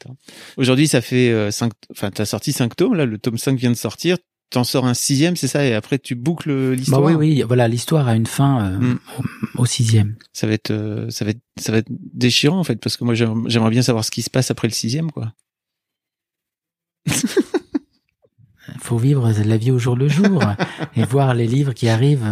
[0.57, 1.73] Aujourd'hui, ça fait euh, cinq.
[1.91, 2.95] Enfin, t'as sorti cinq tomes.
[2.95, 4.17] Là, le tome 5 vient de sortir.
[4.51, 7.01] T'en sors un sixième, c'est ça, et après tu boucles l'histoire.
[7.01, 8.99] Bah oui, oui, voilà, l'histoire a une fin euh, mm.
[9.57, 10.15] au, sixième.
[10.33, 13.03] Ça va être, euh, ça va être, ça va être déchirant en fait, parce que
[13.03, 15.33] moi j'aimerais bien savoir ce qui se passe après le sixième, quoi.
[18.79, 20.41] faut vivre la vie au jour le jour
[20.95, 22.27] et voir les livres qui arrivent.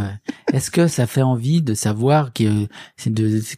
[0.51, 2.67] Est-ce que ça fait envie de savoir qu'il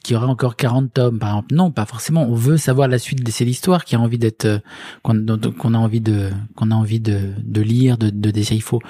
[0.10, 1.56] y aura encore 40 tomes, par exemple?
[1.56, 2.24] Non, pas forcément.
[2.24, 4.62] On veut savoir la suite de cette histoire qui a envie d'être,
[5.04, 8.82] qu'on a envie de, qu'on a envie de, de lire, de, de Il faut,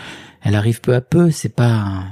[0.41, 1.31] elle arrive peu à peu.
[1.31, 2.03] C'est pas,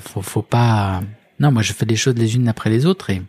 [0.00, 1.02] faut, faut pas.
[1.40, 3.22] Non, moi je fais des choses les unes après les autres et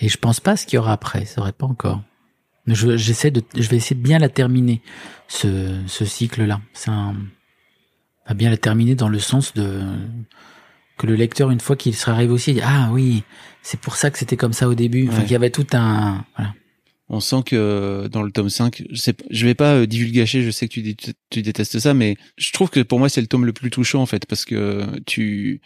[0.00, 1.24] et je pense pas ce qu'il y aura après.
[1.24, 2.02] Ça aurait pas encore.
[2.74, 4.82] Je, j'essaie de, je vais essayer de bien la terminer,
[5.26, 6.60] ce, ce cycle-là.
[6.72, 7.14] C'est un,
[8.26, 9.82] va bien la terminer dans le sens de,
[10.98, 13.22] que le lecteur, une fois qu'il sera arrivé aussi, dit, ah oui,
[13.62, 15.08] c'est pour ça que c'était comme ça au début.
[15.08, 16.54] Enfin, qu'il y avait tout un, voilà.
[17.10, 20.50] On sent que dans le tome 5, je sais, je vais pas euh, divulgacher, je
[20.50, 20.94] sais que tu,
[21.30, 24.02] tu détestes ça, mais je trouve que pour moi c'est le tome le plus touchant
[24.02, 25.62] en fait, parce que tu,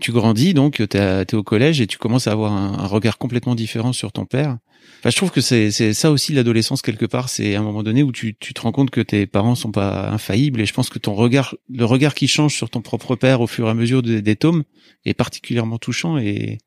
[0.00, 3.54] tu grandis donc, tu es au collège et tu commences à avoir un, regard complètement
[3.54, 4.58] différent sur ton père.
[5.00, 7.28] Enfin, je trouve que c'est ça aussi l'adolescence quelque part.
[7.28, 10.10] C'est un moment donné où tu, tu te rends compte que tes parents sont pas
[10.10, 13.40] infaillibles et je pense que ton regard, le regard qui change sur ton propre père
[13.40, 14.64] au fur et à mesure des, tomes
[15.04, 16.58] est particulièrement touchant et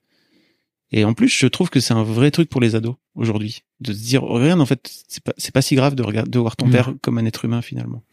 [0.93, 3.93] et en plus je trouve que c'est un vrai truc pour les ados aujourd'hui de
[3.93, 6.57] se dire regarde en fait c'est pas c'est pas si grave de regarder de voir
[6.57, 6.71] ton mm.
[6.71, 8.03] père comme un être humain finalement.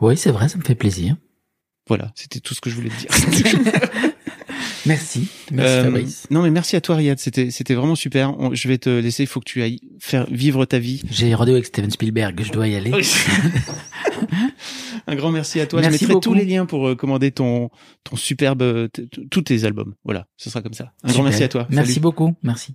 [0.00, 1.16] Oui c'est vrai ça me fait plaisir.
[1.88, 4.09] Voilà c'était tout ce que je voulais te dire.
[4.86, 5.28] Merci.
[5.50, 6.26] Merci euh, Fabrice.
[6.30, 8.34] Non mais merci à toi Riyad, c'était c'était vraiment super.
[8.52, 11.02] je vais te laisser, il faut que tu ailles faire vivre ta vie.
[11.10, 12.92] J'ai rendez-vous avec Steven Spielberg, je dois y aller.
[15.06, 15.82] Un grand merci à toi.
[15.82, 17.70] je mettrai tous les liens pour euh, commander ton
[18.04, 18.88] ton superbe
[19.30, 19.94] tous tes albums.
[20.04, 20.92] Voilà, ce sera comme ça.
[21.02, 21.66] Un grand merci à toi.
[21.70, 22.34] Merci beaucoup.
[22.42, 22.74] Merci.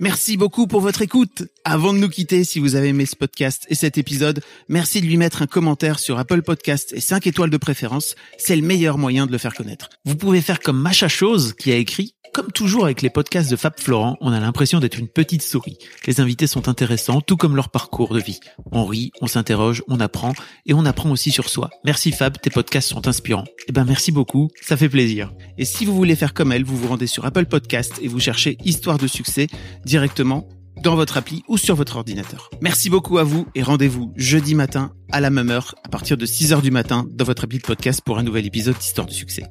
[0.00, 1.44] Merci beaucoup pour votre écoute.
[1.64, 5.06] Avant de nous quitter, si vous avez aimé ce podcast et cet épisode, merci de
[5.06, 8.16] lui mettre un commentaire sur Apple Podcast et 5 étoiles de préférence.
[8.36, 9.90] C'est le meilleur moyen de le faire connaître.
[10.04, 13.54] Vous pouvez faire comme Macha Chose qui a écrit comme toujours avec les podcasts de
[13.54, 15.78] Fab Florent, on a l'impression d'être une petite souris.
[16.04, 18.40] Les invités sont intéressants, tout comme leur parcours de vie.
[18.72, 20.32] On rit, on s'interroge, on apprend,
[20.66, 21.70] et on apprend aussi sur soi.
[21.84, 23.44] Merci Fab, tes podcasts sont inspirants.
[23.68, 25.32] Eh ben merci beaucoup, ça fait plaisir.
[25.58, 28.18] Et si vous voulez faire comme elle, vous vous rendez sur Apple Podcast et vous
[28.18, 29.46] cherchez Histoire de succès
[29.84, 30.48] directement
[30.82, 32.50] dans votre appli ou sur votre ordinateur.
[32.60, 36.26] Merci beaucoup à vous et rendez-vous jeudi matin à la même heure à partir de
[36.26, 39.12] 6 heures du matin dans votre appli de podcast pour un nouvel épisode d'Histoire de
[39.12, 39.44] succès.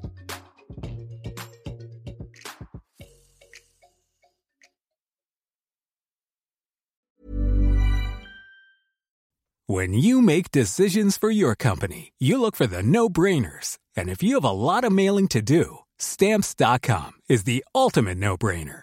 [9.65, 13.79] When you make decisions for your company, you look for the no-brainers.
[13.95, 18.82] And if you have a lot of mailing to do, stamps.com is the ultimate no-brainer.